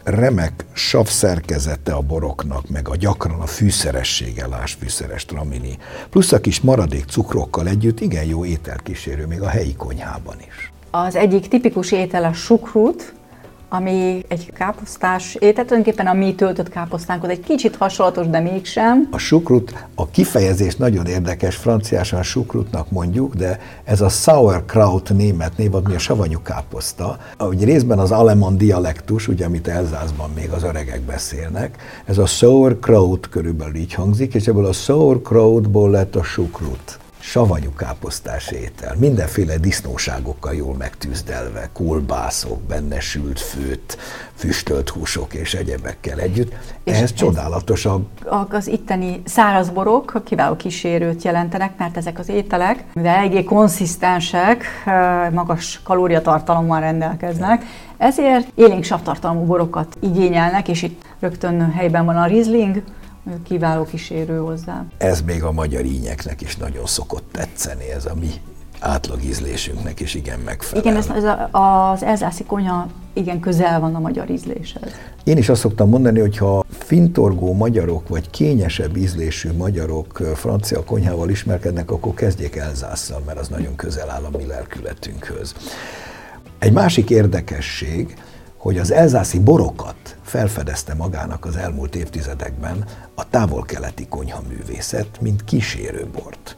remek 0.04 0.66
sav 0.74 1.06
szerkezete 1.06 1.94
a 1.94 2.02
boroknak, 2.02 2.70
meg 2.70 2.90
a 2.90 2.96
gyakran 2.96 3.40
a 3.40 3.46
fűszeressége, 3.46 4.48
láss 4.48 4.74
fűszeres 4.74 5.26
tramini, 5.26 5.78
plusz 6.10 6.32
a 6.32 6.40
kis 6.40 6.62
maradék 6.62 7.06
cukrokkal 7.06 7.68
együtt 7.68 8.00
igen 8.00 8.26
jó 8.26 8.46
ételkísérő 8.46 9.26
még 9.26 9.42
a 9.42 9.48
helyi 9.48 9.76
konyhában 9.76 10.36
is. 10.48 10.72
Az 10.92 11.16
egyik 11.16 11.48
tipikus 11.48 11.92
étel 11.92 12.24
a 12.24 12.34
sukrut, 12.34 13.14
ami 13.74 14.26
egy 14.28 14.52
káposztás 14.54 15.36
étel, 15.36 15.66
tulajdonképpen 15.66 16.08
a 16.08 16.14
mi 16.14 16.36
töltött 16.36 16.70
káposztánkhoz 16.70 17.30
egy 17.30 17.40
kicsit 17.40 17.76
hasonlatos, 17.76 18.28
de 18.28 18.40
mégsem. 18.40 19.08
A 19.12 19.18
sukrut, 19.18 19.86
a 19.96 20.10
kifejezés 20.10 20.76
nagyon 20.76 21.06
érdekes, 21.06 21.56
franciásan 21.56 22.24
sukrutnak 22.24 22.92
mondjuk, 22.92 23.36
de 23.36 23.60
ez 23.84 24.02
a 24.02 24.10
sauerkraut 24.10 25.14
német 25.14 25.58
név, 25.58 25.76
ami 25.76 25.96
a 25.96 26.00
savanyú 26.00 26.42
káposzta. 26.42 27.18
Ugye 27.40 27.66
részben 27.66 28.00
az 28.00 28.12
alemán 28.12 28.58
dialektus, 28.58 29.28
ugye 29.28 29.46
amit 29.46 29.68
Elzászban 29.68 30.30
még 30.36 30.50
az 30.50 30.64
öregek 30.64 31.02
beszélnek, 31.02 31.76
ez 32.06 32.18
a 32.18 32.26
sauerkraut 32.26 33.30
körülbelül 33.30 33.76
így 33.76 33.94
hangzik, 33.94 34.34
és 34.34 34.48
ebből 34.48 34.66
a 34.66 34.74
sauerkrautból 34.74 35.90
lett 35.90 36.16
a 36.16 36.24
sukrut 36.24 37.00
savanyú 37.22 37.74
káposztás 37.74 38.52
étel, 38.52 38.96
mindenféle 38.98 39.58
disznóságokkal 39.58 40.54
jól 40.54 40.76
megtűzdelve, 40.76 41.70
kolbászok, 41.74 42.62
benne 42.62 43.00
sült 43.00 43.40
főt, 43.40 43.98
füstölt 44.36 44.90
húsok 44.90 45.34
és 45.34 45.54
egyebekkel 45.54 46.20
együtt. 46.20 46.54
És 46.84 46.96
ez, 46.96 47.02
ez 47.02 47.14
csodálatosabb. 47.14 48.08
Az 48.50 48.68
itteni 48.68 49.22
szárazborok 49.26 50.22
kiváló 50.26 50.56
kísérőt 50.56 51.24
jelentenek, 51.24 51.78
mert 51.78 51.98
ezek 51.98 52.20
az 52.20 52.30
ételek, 52.30 52.84
mivel 52.94 53.16
eléggé 53.16 53.44
konszisztensek, 53.44 54.66
magas 55.32 55.82
kalóriatartalommal 55.84 56.80
rendelkeznek, 56.80 57.64
ezért 57.98 58.48
élénk 58.56 58.84
savtartalmú 58.84 59.46
borokat 59.46 59.98
igényelnek, 60.00 60.68
és 60.68 60.82
itt 60.82 61.02
rögtön 61.20 61.72
helyben 61.72 62.06
van 62.06 62.18
a 62.18 62.26
Riesling, 62.26 62.84
kiváló 63.44 63.84
kísérő 63.84 64.38
hozzá. 64.38 64.86
Ez 64.98 65.22
még 65.22 65.44
a 65.44 65.52
magyar 65.52 65.86
ínyeknek 65.86 66.42
is 66.42 66.58
nagyon 66.58 66.86
szokott 66.86 67.26
tetszeni, 67.32 67.92
ez 67.92 68.06
a 68.06 68.16
mi 68.20 68.30
átlag 68.80 69.24
ízlésünknek 69.24 70.00
is 70.00 70.14
igen 70.14 70.40
megfelel. 70.40 70.84
Igen, 70.84 70.96
ez, 70.96 71.10
ez 71.10 71.24
a, 71.24 71.50
az 71.92 72.04
elzászi 72.04 72.44
konyha 72.44 72.88
igen 73.14 73.40
közel 73.40 73.80
van 73.80 73.96
a 73.96 74.00
magyar 74.00 74.30
ízléshez. 74.30 74.92
Én 75.24 75.38
is 75.38 75.50
azt 75.50 75.62
szoktam 75.62 75.90
mondani, 75.90 76.20
hogy 76.20 76.38
ha 76.38 76.64
fintorgó 76.70 77.54
magyarok, 77.54 78.08
vagy 78.08 78.30
kényesebb 78.30 78.98
ízlésű 78.98 79.52
magyarok 79.52 80.22
francia 80.36 80.84
konyhával 80.84 81.30
ismerkednek, 81.30 81.92
akkor 81.92 82.14
kezdjék 82.14 82.56
Elzásszal, 82.56 83.22
mert 83.26 83.40
az 83.40 83.48
nagyon 83.48 83.76
közel 83.76 84.10
áll 84.10 84.24
a 84.24 84.38
mi 84.38 84.46
lelkületünkhöz. 84.46 85.56
Egy 86.60 86.72
másik 86.72 87.10
érdekesség, 87.10 88.16
hogy 88.62 88.78
az 88.78 88.92
elzászi 88.92 89.40
borokat 89.40 90.18
felfedezte 90.22 90.94
magának 90.94 91.46
az 91.46 91.56
elmúlt 91.56 91.96
évtizedekben 91.96 92.86
a 93.16 93.30
távol-keleti 93.30 94.08
konyhaművészet, 94.08 95.22
mint 95.22 95.44
kísérőbort 95.44 96.58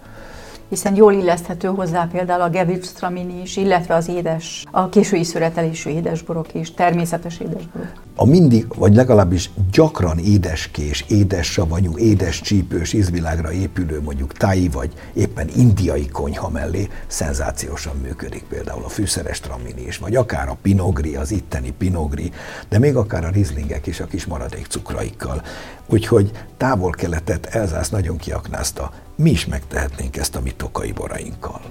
hiszen 0.74 0.96
jól 0.96 1.14
illeszthető 1.14 1.68
hozzá 1.68 2.08
például 2.12 2.42
a 2.42 2.50
Gewürztramini 2.50 3.42
is, 3.42 3.58
illetve 3.58 3.96
az 3.96 4.08
édes, 4.08 4.66
a 4.72 4.90
késői 4.90 5.24
szüretelésű 5.24 5.90
édesborok 5.90 6.54
is, 6.54 6.74
természetes 6.74 7.40
édesborok. 7.40 7.92
A 8.16 8.26
mindig, 8.26 8.66
vagy 8.76 8.96
legalábbis 8.96 9.50
gyakran 9.72 10.18
édeskés, 10.18 11.06
édes 11.08 11.52
savanyú, 11.52 11.98
édes 11.98 12.42
csípős 12.42 12.94
ízvilágra 12.94 13.52
épülő 13.52 14.02
mondjuk 14.02 14.34
táji 14.34 14.70
vagy 14.70 14.94
éppen 15.14 15.48
indiai 15.56 16.08
konyha 16.08 16.50
mellé 16.50 16.88
szenzációsan 17.08 17.96
működik 18.02 18.44
például 18.50 18.84
a 18.84 18.90
fűszeres 18.90 19.40
tramini 19.40 19.82
is, 19.88 19.98
vagy 19.98 20.16
akár 20.16 20.48
a 20.48 20.58
pinogri, 20.62 21.16
az 21.16 21.32
itteni 21.32 21.74
pinogri, 21.78 22.32
de 22.70 22.80
még 22.80 22.96
akár 22.96 23.26
a 23.26 23.30
rizlingek 23.30 23.88
is 23.88 24.00
a 24.00 24.06
kis 24.06 24.26
maradék 24.26 24.66
cukraikkal. 24.66 25.42
Úgyhogy 25.88 26.32
távol-keletet 26.58 27.46
Elzász 27.46 27.90
nagyon 27.90 28.18
kiaknázta. 28.18 28.92
Mi 29.16 29.30
is 29.30 29.46
megtehetnénk 29.46 30.18
ezt 30.18 30.36
a 30.36 30.42
mi 30.42 30.52
tokai 30.52 30.92
borainkkal. 30.92 31.62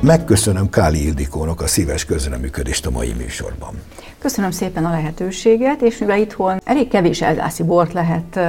Megköszönöm 0.00 0.70
Káli 0.70 1.04
Ildikónak 1.04 1.60
a 1.60 1.66
szíves 1.66 2.04
közreműködést 2.04 2.86
a 2.86 2.90
mai 2.90 3.12
műsorban. 3.12 3.74
Köszönöm 4.18 4.50
szépen 4.50 4.84
a 4.84 4.90
lehetőséget, 4.90 5.80
és 5.80 5.98
mivel 5.98 6.18
itthon 6.18 6.60
elég 6.64 6.88
kevés 6.88 7.22
elzászi 7.22 7.62
bort 7.62 7.92
lehet 7.92 8.40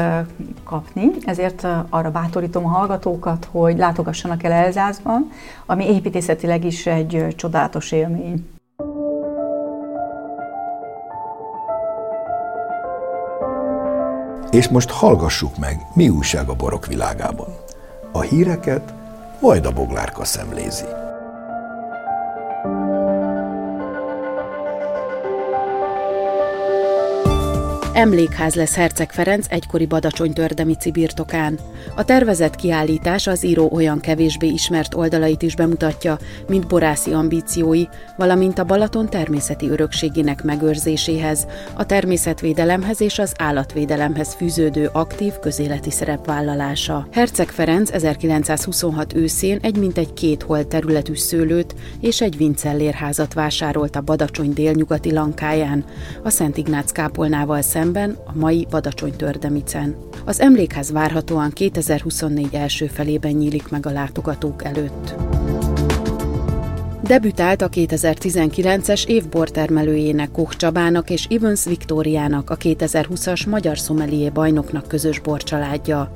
kapni, 0.63 1.07
ezért 1.25 1.67
arra 1.89 2.11
bátorítom 2.11 2.65
a 2.65 2.69
hallgatókat, 2.69 3.47
hogy 3.51 3.77
látogassanak 3.77 4.43
el 4.43 4.51
Elzászban, 4.51 5.31
ami 5.65 5.93
építészetileg 5.93 6.65
is 6.65 6.85
egy 6.85 7.25
csodálatos 7.35 7.91
élmény. 7.91 8.56
És 14.57 14.67
most 14.67 14.89
hallgassuk 14.89 15.57
meg, 15.57 15.85
mi 15.93 16.09
újság 16.09 16.49
a 16.49 16.53
borok 16.53 16.85
világában. 16.85 17.47
A 18.11 18.21
híreket 18.21 18.93
Vajda 19.39 19.71
Boglárka 19.71 20.25
szemlézi. 20.25 20.85
Emlékház 27.97 28.55
lesz 28.55 28.75
Herceg 28.75 29.11
Ferenc 29.11 29.45
egykori 29.49 29.85
Badacsony 29.85 30.33
Tördemici 30.33 30.91
birtokán. 30.91 31.59
A 31.95 32.05
tervezett 32.05 32.55
kiállítás 32.55 33.27
az 33.27 33.43
író 33.43 33.69
olyan 33.73 33.99
kevésbé 33.99 34.47
ismert 34.47 34.93
oldalait 34.93 35.41
is 35.41 35.55
bemutatja, 35.55 36.17
mint 36.47 36.67
borászi 36.67 37.11
ambíciói, 37.11 37.83
valamint 38.17 38.59
a 38.59 38.63
Balaton 38.63 39.09
természeti 39.09 39.69
örökségének 39.69 40.43
megőrzéséhez, 40.43 41.47
a 41.73 41.85
természetvédelemhez 41.85 43.01
és 43.01 43.19
az 43.19 43.33
állatvédelemhez 43.37 44.33
fűződő 44.33 44.89
aktív 44.93 45.33
közéleti 45.39 45.91
szerepvállalása. 45.91 47.07
Herceg 47.11 47.49
Ferenc 47.49 47.91
1926 47.91 49.13
őszén 49.13 49.59
egy 49.61 49.77
mintegy 49.77 50.13
két 50.13 50.43
hol 50.43 50.67
területű 50.67 51.15
szőlőt 51.15 51.75
és 52.01 52.21
egy 52.21 52.37
vincellérházat 52.37 53.33
vásárolt 53.33 53.95
a 53.95 54.01
Badacsony 54.01 54.53
délnyugati 54.53 55.13
lankáján, 55.13 55.85
a 56.23 56.29
Szent 56.29 56.57
Ignác 56.57 56.91
kápolnával 56.91 57.61
szemben 57.61 57.85
szemben 57.93 58.17
a 58.25 58.37
mai 58.37 58.67
Badacsony 58.69 59.15
Tördemicen. 59.15 59.95
Az 60.25 60.39
emlékház 60.39 60.91
várhatóan 60.91 61.51
2024 61.51 62.55
első 62.55 62.87
felében 62.87 63.31
nyílik 63.31 63.69
meg 63.69 63.85
a 63.85 63.91
látogatók 63.91 64.63
előtt. 64.63 65.15
Debütált 67.01 67.61
a 67.61 67.69
2019-es 67.69 69.05
év 69.07 69.29
bortermelőjének 69.29 70.31
Koch 70.31 70.55
Csabának 70.55 71.09
és 71.09 71.25
Evans 71.29 71.65
Viktóriának 71.65 72.49
a 72.49 72.57
2020-as 72.57 73.49
Magyar 73.49 73.77
Sommelier 73.77 74.31
bajnoknak 74.31 74.87
közös 74.87 75.19
borcsaládja. 75.19 76.11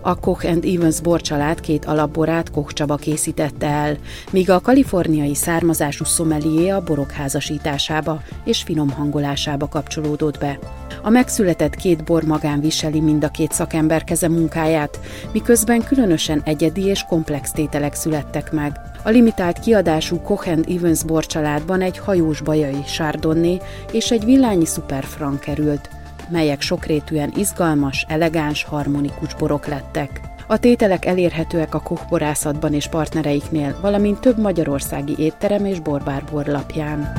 A 0.00 0.14
Koch 0.14 0.46
and 0.46 0.64
Evans 0.64 1.00
borcsalád 1.00 1.60
két 1.60 1.84
alapborát 1.84 2.50
Koch 2.50 2.72
Csaba 2.72 2.96
készítette 2.96 3.66
el, 3.66 3.96
míg 4.30 4.50
a 4.50 4.60
kaliforniai 4.60 5.34
származású 5.34 6.04
sommelier 6.04 6.74
a 6.74 6.82
borok 6.82 7.10
házasításába 7.10 8.22
és 8.44 8.62
finom 8.62 8.90
hangolásába 8.90 9.68
kapcsolódott 9.68 10.38
be. 10.38 10.58
A 11.02 11.10
megszületett 11.10 11.74
két 11.74 12.04
bor 12.04 12.22
magán 12.22 12.60
viseli 12.60 13.00
mind 13.00 13.24
a 13.24 13.28
két 13.28 13.52
szakember 13.52 14.04
keze 14.04 14.28
munkáját, 14.28 15.00
miközben 15.32 15.84
különösen 15.84 16.42
egyedi 16.44 16.84
és 16.84 17.04
komplex 17.08 17.50
tételek 17.50 17.94
születtek 17.94 18.52
meg. 18.52 18.93
A 19.06 19.10
limitált 19.10 19.58
kiadású 19.58 20.20
Koch 20.20 20.48
Evans 20.68 21.04
borcsaládban 21.04 21.80
egy 21.80 21.98
hajós 21.98 22.40
bajai 22.40 22.82
Chardonnay 22.82 23.60
és 23.92 24.10
egy 24.10 24.24
villányi 24.24 24.64
Superfranc 24.64 25.40
került, 25.40 25.90
melyek 26.28 26.60
sokrétűen 26.60 27.32
izgalmas, 27.36 28.04
elegáns, 28.08 28.64
harmonikus 28.64 29.34
borok 29.34 29.66
lettek. 29.66 30.20
A 30.46 30.58
tételek 30.58 31.04
elérhetőek 31.04 31.74
a 31.74 31.80
kochborászatban 31.80 32.74
és 32.74 32.86
partnereiknél, 32.86 33.78
valamint 33.80 34.20
több 34.20 34.38
magyarországi 34.38 35.14
étterem 35.18 35.64
és 35.64 35.80
borbár 35.80 36.24
borlapján. 36.30 37.12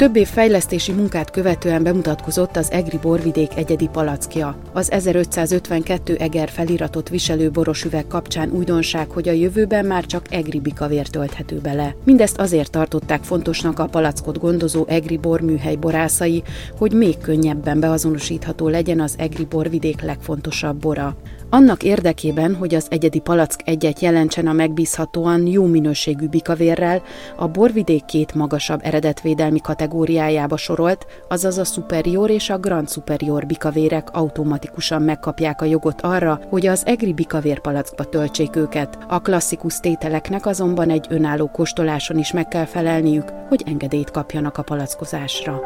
Több 0.00 0.16
év 0.16 0.28
fejlesztési 0.28 0.92
munkát 0.92 1.30
követően 1.30 1.82
bemutatkozott 1.82 2.56
az 2.56 2.70
Egri 2.70 2.98
borvidék 2.98 3.56
egyedi 3.56 3.88
palackja. 3.92 4.56
Az 4.72 4.90
1552 4.90 6.16
eger 6.16 6.48
feliratot 6.48 7.08
viselő 7.08 7.50
boros 7.50 7.84
üveg 7.84 8.06
kapcsán 8.06 8.50
újdonság, 8.50 9.10
hogy 9.10 9.28
a 9.28 9.32
jövőben 9.32 9.84
már 9.84 10.06
csak 10.06 10.26
Egri 10.30 10.60
bikavér 10.60 11.06
tölthető 11.06 11.56
bele. 11.56 11.94
Mindezt 12.04 12.38
azért 12.38 12.70
tartották 12.70 13.22
fontosnak 13.22 13.78
a 13.78 13.86
palackot 13.86 14.38
gondozó 14.38 14.84
Egri 14.88 15.16
borműhely 15.16 15.76
borászai, 15.76 16.42
hogy 16.78 16.92
még 16.92 17.18
könnyebben 17.18 17.80
beazonosítható 17.80 18.68
legyen 18.68 19.00
az 19.00 19.14
Egri 19.18 19.44
borvidék 19.44 20.00
legfontosabb 20.00 20.76
bora. 20.76 21.16
Annak 21.52 21.82
érdekében, 21.82 22.54
hogy 22.54 22.74
az 22.74 22.86
egyedi 22.90 23.18
palack 23.18 23.60
egyet 23.64 24.00
jelentsen 24.00 24.46
a 24.46 24.52
megbízhatóan 24.52 25.46
jó 25.46 25.66
minőségű 25.66 26.28
bikavérrel, 26.28 27.02
a 27.36 27.48
borvidék 27.48 28.04
két 28.04 28.34
magasabb 28.34 28.80
eredetvédelmi 28.82 29.60
kategóriájába 29.60 30.56
sorolt, 30.56 31.06
azaz 31.28 31.58
a 31.58 31.64
superior 31.64 32.30
és 32.30 32.50
a 32.50 32.58
grand 32.58 32.90
superior 32.90 33.46
bikavérek 33.46 34.08
automatikusan 34.12 35.02
megkapják 35.02 35.60
a 35.60 35.64
jogot 35.64 36.00
arra, 36.00 36.40
hogy 36.48 36.66
az 36.66 36.86
egri 36.86 37.12
bikavér 37.12 37.60
palackba 37.60 38.04
töltsék 38.04 38.56
őket. 38.56 38.98
A 39.08 39.20
klasszikus 39.20 39.80
tételeknek 39.80 40.46
azonban 40.46 40.90
egy 40.90 41.06
önálló 41.08 41.46
kóstoláson 41.46 42.18
is 42.18 42.32
meg 42.32 42.48
kell 42.48 42.66
felelniük, 42.66 43.32
hogy 43.48 43.62
engedélyt 43.66 44.10
kapjanak 44.10 44.58
a 44.58 44.62
palackozásra. 44.62 45.60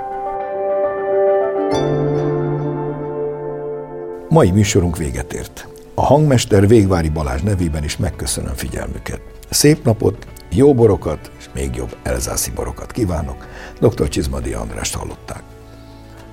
Mai 4.28 4.50
műsorunk 4.50 4.96
véget 4.96 5.32
ért. 5.32 5.73
A 5.94 6.02
hangmester 6.02 6.68
Végvári 6.68 7.08
Balázs 7.08 7.42
nevében 7.42 7.84
is 7.84 7.96
megköszönöm 7.96 8.54
figyelmüket. 8.54 9.20
Szép 9.50 9.84
napot 9.84 10.26
Jó 10.50 10.74
borokat 10.74 11.30
és 11.38 11.48
még 11.54 11.74
jobb 11.74 11.96
elzászi 12.02 12.50
borokat 12.50 12.92
kívánok. 12.92 13.46
Dr. 13.80 14.08
Csizmadi 14.08 14.52
Andrást 14.52 14.94
hallották. 14.94 15.42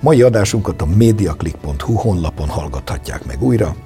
Mai 0.00 0.22
adásunkat 0.22 0.82
a 0.82 0.86
mediaclick.hu 0.86 1.94
honlapon 1.94 2.48
hallgathatják 2.48 3.24
meg 3.24 3.42
újra. 3.42 3.76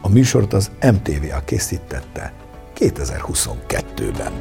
A 0.00 0.08
műsort 0.08 0.52
az 0.52 0.70
MTVA 0.80 1.40
készítette 1.44 2.32
2022-ben. 2.78 4.32